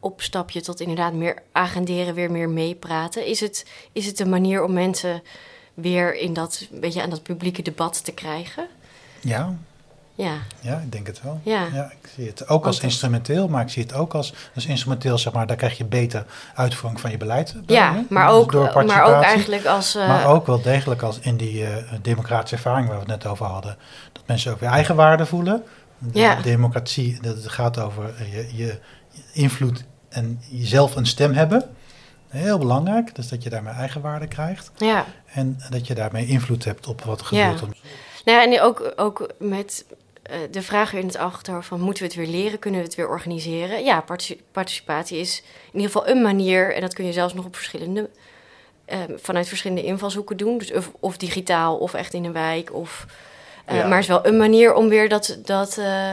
opstapje 0.00 0.60
tot 0.60 0.80
inderdaad 0.80 1.12
meer 1.12 1.42
agenderen, 1.52 2.14
weer 2.14 2.30
meer 2.30 2.48
meepraten? 2.48 3.26
Is 3.26 3.40
het, 3.40 3.66
is 3.92 4.06
het 4.06 4.20
een 4.20 4.28
manier 4.28 4.64
om 4.64 4.72
mensen 4.72 5.22
weer 5.74 6.14
in 6.14 6.32
dat, 6.32 6.68
beetje 6.70 7.02
aan 7.02 7.10
dat 7.10 7.22
publieke 7.22 7.62
debat 7.62 8.04
te 8.04 8.12
krijgen? 8.12 8.68
Ja, 9.20 9.56
Ja, 10.22 10.34
ja, 10.60 10.76
ik 10.78 10.92
denk 10.92 11.06
het 11.06 11.22
wel. 11.22 11.40
Ja. 11.42 11.64
ik 12.02 12.08
zie 12.14 12.26
het 12.26 12.48
ook 12.48 12.66
als 12.66 12.80
instrumenteel, 12.80 13.48
maar 13.48 13.62
ik 13.62 13.68
zie 13.68 13.82
het 13.82 13.94
ook 13.94 14.14
als, 14.14 14.34
als 14.54 14.66
instrumenteel, 14.66 15.18
zeg 15.18 15.32
maar, 15.32 15.46
daar 15.46 15.56
krijg 15.56 15.78
je 15.78 15.84
beter 15.84 16.24
uitvoering 16.54 17.00
van 17.00 17.10
je 17.10 17.16
beleid. 17.16 17.54
bij, 17.66 17.76
ja 17.76 17.92
hè? 17.94 18.00
maar, 18.08 18.26
Dus 18.26 18.34
ook, 18.36 18.52
door 18.52 18.84
maar 18.86 19.04
ook 19.16 19.22
eigenlijk 19.22 19.64
als... 19.66 19.94
eh, 19.94 20.08
Maar 20.08 20.26
ook 20.26 20.46
wel 20.46 20.62
degelijk 20.62 21.02
als 21.02 21.18
in 21.18 21.36
die 21.36 21.66
eh, 21.66 21.76
democratische 22.02 22.56
ervaring 22.56 22.86
waar 22.88 22.96
we 22.96 23.02
het 23.12 23.22
net 23.22 23.26
over 23.32 23.46
hadden. 23.46 23.76
Dat 24.12 24.22
mensen 24.26 24.52
ook 24.52 24.60
weer 24.60 24.70
eigenwaarde 24.70 25.26
voelen. 25.26 25.62
De 25.98 26.18
Ja. 26.18 26.40
democratie, 26.42 27.18
dat 27.20 27.36
het 27.36 27.48
gaat 27.48 27.78
over 27.78 28.14
eh, 28.18 28.32
je, 28.34 28.56
je 28.56 28.78
invloed 29.32 29.84
en 30.08 30.40
jezelf 30.50 30.96
een 30.96 31.06
stem 31.06 31.32
hebben. 31.32 31.70
Heel 32.28 32.58
belangrijk, 32.58 33.14
dus 33.14 33.28
dat 33.28 33.42
je 33.42 33.50
daarmee 33.50 33.74
eigenwaarde 33.74 34.26
krijgt. 34.26 34.70
Ja, 34.76 35.04
En 35.32 35.58
dat 35.70 35.86
je 35.86 35.94
daarmee 35.94 36.26
invloed 36.26 36.64
hebt 36.64 36.86
op 36.86 37.02
wat 37.02 37.20
er 37.20 37.26
Ja. 37.36 37.42
gebeurt. 37.44 37.62
om- 37.62 37.74
nou 38.24 38.38
ja, 38.38 38.56
en 38.56 38.62
ook, 38.62 38.92
ook 38.96 39.26
met 39.38 39.84
eh, 39.88 39.96
de 40.50 40.62
vraag 40.62 40.92
in 40.92 41.06
het 41.06 41.16
achterhoofd 41.16 41.68
van... 41.68 41.80
moeten 41.80 42.02
we 42.02 42.08
het 42.08 42.18
weer 42.18 42.40
leren, 42.40 42.58
kunnen 42.58 42.80
we 42.80 42.86
het 42.86 42.94
weer 42.96 43.08
organiseren? 43.08 43.84
Ja, 43.84 44.00
partici- 44.00 44.40
participatie 44.52 45.18
is 45.18 45.42
in 45.72 45.80
ieder 45.80 45.90
geval 45.90 46.08
een 46.08 46.22
manier... 46.22 46.74
en 46.74 46.80
dat 46.80 46.94
kun 46.94 47.06
je 47.06 47.12
zelfs 47.12 47.34
nog 47.34 47.44
op 47.44 47.56
verschillende... 47.56 48.10
eh, 48.84 48.98
vanuit 49.16 49.48
verschillende 49.48 49.82
invalshoeken 49.84 50.36
doen. 50.36 50.58
Dus 50.58 50.72
of, 50.72 50.90
of 51.00 51.16
digitaal, 51.16 51.76
of 51.76 51.94
echt 51.94 52.14
in 52.14 52.24
een 52.24 52.32
wijk. 52.32 52.74
Of, 52.74 53.06
eh, 53.64 53.76
Ja. 53.76 53.82
Maar 53.82 53.92
het 53.92 54.02
is 54.02 54.08
wel 54.08 54.26
een 54.26 54.36
manier 54.36 54.74
om 54.74 54.88
weer 54.88 55.08
dat, 55.08 55.38
dat, 55.44 55.78
eh, 55.78 56.12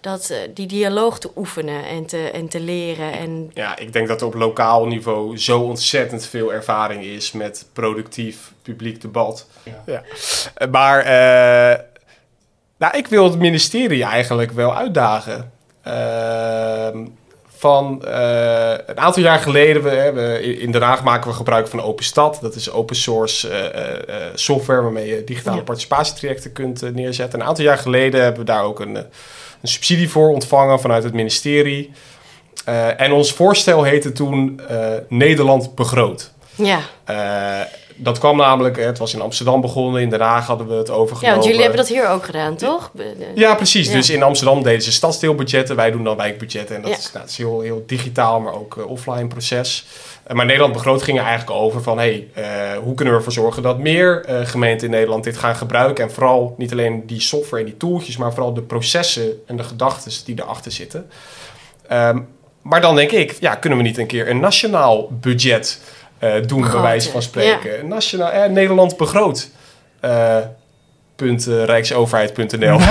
dat, 0.00 0.30
eh, 0.30 0.38
die 0.54 0.66
dialoog 0.66 1.18
te 1.18 1.30
oefenen 1.36 1.84
en 1.84 2.06
te, 2.06 2.30
en 2.30 2.48
te 2.48 2.60
leren. 2.60 3.12
En 3.12 3.50
Ja, 3.54 3.76
ik 3.78 3.92
denk 3.92 4.08
dat 4.08 4.20
er 4.20 4.26
op 4.26 4.34
lokaal 4.34 4.86
niveau 4.86 5.38
zo 5.38 5.60
ontzettend 5.60 6.26
veel 6.26 6.52
ervaring 6.52 7.04
is 7.04 7.32
met 7.32 7.66
productief 7.72 8.52
publiek 8.62 9.00
debat. 9.00 9.46
Ja. 9.86 10.02
Eh, 10.54 10.68
Maar 10.70 11.00
eh, 11.00 11.78
nou, 12.80 12.96
ik 12.96 13.06
wil 13.06 13.24
het 13.24 13.38
ministerie 13.38 14.04
eigenlijk 14.04 14.50
wel 14.50 14.76
uitdagen. 14.76 15.52
Ehm, 15.82 17.06
van 17.60 18.04
eh, 18.04 18.70
een 18.86 18.98
aantal 18.98 19.22
jaar 19.22 19.38
geleden. 19.38 19.82
We, 19.82 20.10
we, 20.14 20.56
in 20.58 20.72
Den 20.72 20.82
Haag 20.82 21.04
maken 21.04 21.30
we 21.30 21.36
gebruik 21.36 21.68
van 21.68 21.82
OpenStad. 21.82 22.38
Dat 22.40 22.54
is 22.54 22.70
open 22.70 22.96
source 22.96 23.48
eh, 23.48 24.16
eh, 24.16 24.30
software 24.34 24.82
waarmee 24.82 25.06
je 25.06 25.24
digitale 25.24 25.56
Ja. 25.56 25.62
participatietrajecten 25.62 26.52
kunt 26.52 26.94
neerzetten. 26.94 27.40
Een 27.40 27.46
aantal 27.46 27.64
jaar 27.64 27.78
geleden 27.78 28.22
hebben 28.22 28.40
we 28.40 28.46
daar 28.46 28.64
ook 28.64 28.80
een, 28.80 28.94
een 28.94 29.08
subsidie 29.62 30.10
voor 30.10 30.28
ontvangen 30.28 30.80
vanuit 30.80 31.02
het 31.04 31.14
ministerie. 31.14 31.90
En 32.96 33.12
ons 33.12 33.32
voorstel 33.32 33.82
heette 33.82 34.12
toen 34.12 34.60
Nederland 35.08 35.74
begroot. 35.74 36.32
Ja. 36.54 36.80
Dat 38.02 38.18
kwam 38.18 38.36
namelijk, 38.36 38.76
het 38.76 38.98
was 38.98 39.14
in 39.14 39.20
Amsterdam 39.20 39.60
begonnen, 39.60 40.02
in 40.02 40.10
Den 40.10 40.20
Haag 40.20 40.46
hadden 40.46 40.68
we 40.68 40.74
het 40.74 40.90
overgenomen. 40.90 41.28
ja, 41.28 41.32
want 41.32 41.44
jullie 41.44 41.60
hebben 41.60 41.78
dat 41.78 41.88
hier 41.88 42.08
ook 42.08 42.24
gedaan, 42.24 42.56
toch? 42.56 42.90
Ja, 43.34 43.54
precies. 43.54 43.86
Ja. 43.88 43.92
Dus 43.92 44.10
in 44.10 44.22
Amsterdam 44.22 44.62
deden 44.62 44.82
ze 44.82 44.92
stadsdeelbudgetten. 44.92 45.76
Wij 45.76 45.90
doen 45.90 46.04
dan 46.04 46.16
wijkbudgetten. 46.16 46.76
En 46.76 46.82
dat 46.82 46.90
Ja. 46.90 46.96
is, 46.96 47.12
nou, 47.12 47.26
is 47.26 47.36
heel, 47.36 47.60
heel 47.60 47.82
digitaal, 47.86 48.40
maar 48.40 48.54
ook 48.54 48.76
eh, 48.76 48.86
offline 48.90 49.26
proces. 49.26 49.86
Eh, 50.24 50.36
maar 50.36 50.44
Nederland 50.46 50.72
begroot 50.72 51.02
ging 51.02 51.18
er 51.18 51.24
eigenlijk 51.24 51.60
over 51.60 51.82
van... 51.82 51.98
Hey, 51.98 52.28
eh, 52.34 52.44
hoe 52.82 52.94
kunnen 52.94 53.14
we 53.14 53.18
ervoor 53.18 53.32
zorgen 53.32 53.62
dat 53.62 53.78
meer 53.78 54.24
gemeenten 54.44 54.86
in 54.86 54.92
Nederland 54.92 55.24
dit 55.24 55.36
gaan 55.36 55.56
gebruiken? 55.56 56.04
En 56.04 56.10
vooral 56.10 56.54
niet 56.58 56.72
alleen 56.72 57.06
die 57.06 57.20
software 57.20 57.62
en 57.62 57.68
die 57.68 57.76
tooltjes... 57.78 58.16
maar 58.16 58.32
vooral 58.32 58.54
de 58.54 58.62
processen 58.62 59.42
en 59.46 59.56
de 59.56 59.62
gedachten 59.62 60.12
die 60.24 60.40
erachter 60.42 60.72
zitten. 60.72 61.10
Ehm, 61.88 62.18
maar 62.62 62.80
dan 62.80 62.96
denk 62.96 63.10
ik, 63.10 63.36
ja, 63.40 63.54
kunnen 63.54 63.78
we 63.78 63.84
niet 63.84 63.98
een 63.98 64.06
keer 64.06 64.28
een 64.28 64.40
nationaal 64.40 65.08
budget 65.10 65.80
eh, 66.20 66.32
doen... 66.46 66.60
bij 66.60 66.80
wijze 66.80 67.10
van 67.10 67.22
spreken. 67.22 67.88
Nationaal, 67.88 68.30
eh, 68.30 68.50
Nederland 68.50 68.96
begroot. 68.96 69.48
Eh, 70.00 70.36
punt, 71.16 71.46
eh, 71.46 71.64
rijksoverheid.nl 71.64 72.78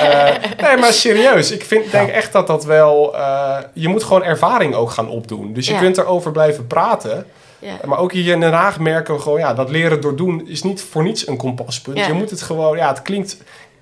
Eh, 0.00 0.34
nee, 0.62 0.76
maar 0.76 0.92
serieus. 0.92 1.50
Ik 1.50 1.64
vind, 1.64 1.90
denk 1.90 2.08
echt 2.10 2.32
dat 2.32 2.46
dat 2.46 2.64
wel... 2.64 3.16
eh, 3.16 3.56
je 3.72 3.88
moet 3.88 4.04
gewoon 4.04 4.24
ervaring 4.24 4.74
ook 4.74 4.90
gaan 4.90 5.08
opdoen. 5.08 5.52
Dus 5.52 5.66
je 5.66 5.72
Ja. 5.72 5.78
kunt 5.80 5.98
erover 5.98 6.30
blijven 6.32 6.66
praten. 6.66 7.26
ja. 7.58 7.72
Maar 7.84 7.98
ook 7.98 8.12
hier 8.12 8.32
in 8.32 8.40
Den 8.40 8.52
Haag 8.52 8.78
merken 8.78 9.14
we 9.14 9.20
gewoon... 9.20 9.38
Ja, 9.38 9.54
dat 9.54 9.70
leren 9.70 10.00
door 10.00 10.16
doen 10.16 10.48
is 10.48 10.62
niet 10.62 10.82
voor 10.82 11.02
niets 11.02 11.26
een 11.28 11.36
kompaspunt. 11.36 11.98
Ja. 11.98 12.06
Je 12.06 12.12
moet 12.12 12.30
het 12.30 12.42
gewoon... 12.42 12.76
Ja, 12.76 12.88
het 12.88 13.02
klinkt... 13.02 13.36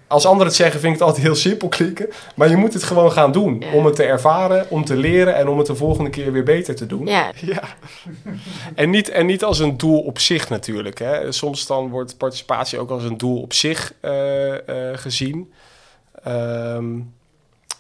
Als 0.09 0.25
anderen 0.27 0.47
het 0.47 0.57
zeggen, 0.57 0.81
vind 0.81 0.93
ik 0.93 0.99
het 0.99 1.09
altijd 1.09 1.27
heel 1.27 1.35
simpel 1.35 1.69
klinken. 1.69 2.09
Maar 2.35 2.49
je 2.51 2.57
moet 2.57 2.73
het 2.75 2.83
gewoon 2.83 3.13
gaan 3.13 3.33
doen. 3.33 3.57
Ja. 3.61 3.73
Om 3.73 3.85
het 3.85 3.97
te 3.97 4.03
ervaren, 4.03 4.67
om 4.71 4.85
te 4.85 4.97
leren... 4.97 5.35
en 5.37 5.49
om 5.49 5.59
het 5.59 5.67
de 5.67 5.75
volgende 5.77 6.11
keer 6.11 6.33
weer 6.33 6.45
beter 6.45 6.77
te 6.77 6.87
doen. 6.87 7.07
Ja. 7.07 7.33
Ja. 7.47 7.63
En 8.75 8.91
niet, 8.91 9.09
en 9.09 9.27
niet 9.27 9.45
als 9.45 9.59
een 9.59 9.77
doel 9.77 10.01
op 10.01 10.19
zich 10.19 10.49
natuurlijk. 10.49 10.99
Hè. 10.99 11.33
Soms 11.33 11.67
dan 11.67 11.89
wordt 11.89 12.17
participatie 12.17 12.79
ook 12.79 12.91
als 12.91 13.05
een 13.05 13.17
doel 13.17 13.41
op 13.43 13.53
zich 13.53 13.93
eh, 14.01 14.55
eh, 14.91 14.99
gezien. 14.99 15.53
Ehm, 16.25 16.85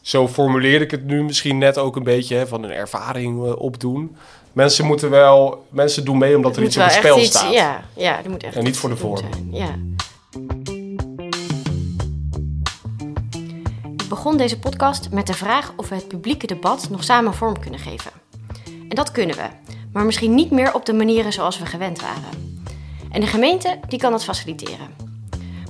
zo 0.03 0.29
formuleer 0.29 0.81
ik 0.81 0.91
het 0.91 1.05
nu 1.05 1.23
misschien 1.25 1.59
net 1.59 1.79
ook 1.79 1.97
een 1.97 2.03
beetje 2.03 2.37
hè, 2.37 2.47
van 2.47 2.63
een 2.63 2.71
ervaring 2.73 3.45
eh, 3.47 3.57
opdoen. 3.61 4.17
Mensen 4.53 4.85
moeten 4.85 5.11
wel, 5.11 5.67
mensen 5.69 6.05
doen 6.05 6.19
mee 6.19 6.37
omdat 6.37 6.57
er 6.57 6.63
iets 6.63 6.77
op 6.77 6.83
het 6.83 6.93
spel 6.93 7.19
iets- 7.19 7.39
staat. 7.39 7.53
Ja, 7.53 7.85
ja, 7.97 8.21
moet 8.29 8.43
echt 8.43 8.57
En 8.57 8.65
niet 8.65 8.77
voor 8.77 8.89
de 8.89 8.97
vorm. 8.97 9.17
zijn. 9.19 9.49
Ja. 9.51 9.75
Begon 14.09 14.37
deze 14.37 14.59
podcast 14.59 15.11
met 15.11 15.27
de 15.27 15.35
vraag 15.35 15.73
of 15.77 15.89
we 15.89 15.95
het 15.95 16.09
publieke 16.09 16.47
debat 16.47 16.91
nog 16.91 17.05
samen 17.05 17.35
vorm 17.35 17.59
kunnen 17.59 17.81
geven. 17.81 18.11
En 18.65 18.97
dat 18.97 19.11
kunnen 19.11 19.37
we, 19.37 19.49
maar 19.93 20.05
misschien 20.05 20.35
niet 20.35 20.51
meer 20.51 20.75
op 20.75 20.87
de 20.87 20.93
manieren 20.93 21.33
zoals 21.33 21.59
we 21.59 21.67
gewend 21.67 22.01
waren. 22.01 22.59
En 23.11 23.21
de 23.21 23.27
gemeente 23.27 23.81
die 23.89 23.99
kan 23.99 24.11
dat 24.11 24.25
faciliteren. 24.25 24.95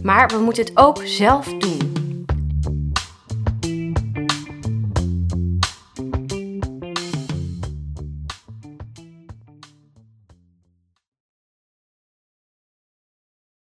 Maar 0.02 0.28
we 0.28 0.38
moeten 0.38 0.64
het 0.64 0.76
ook 0.76 1.02
zelf 1.04 1.54
doen. 1.58 1.97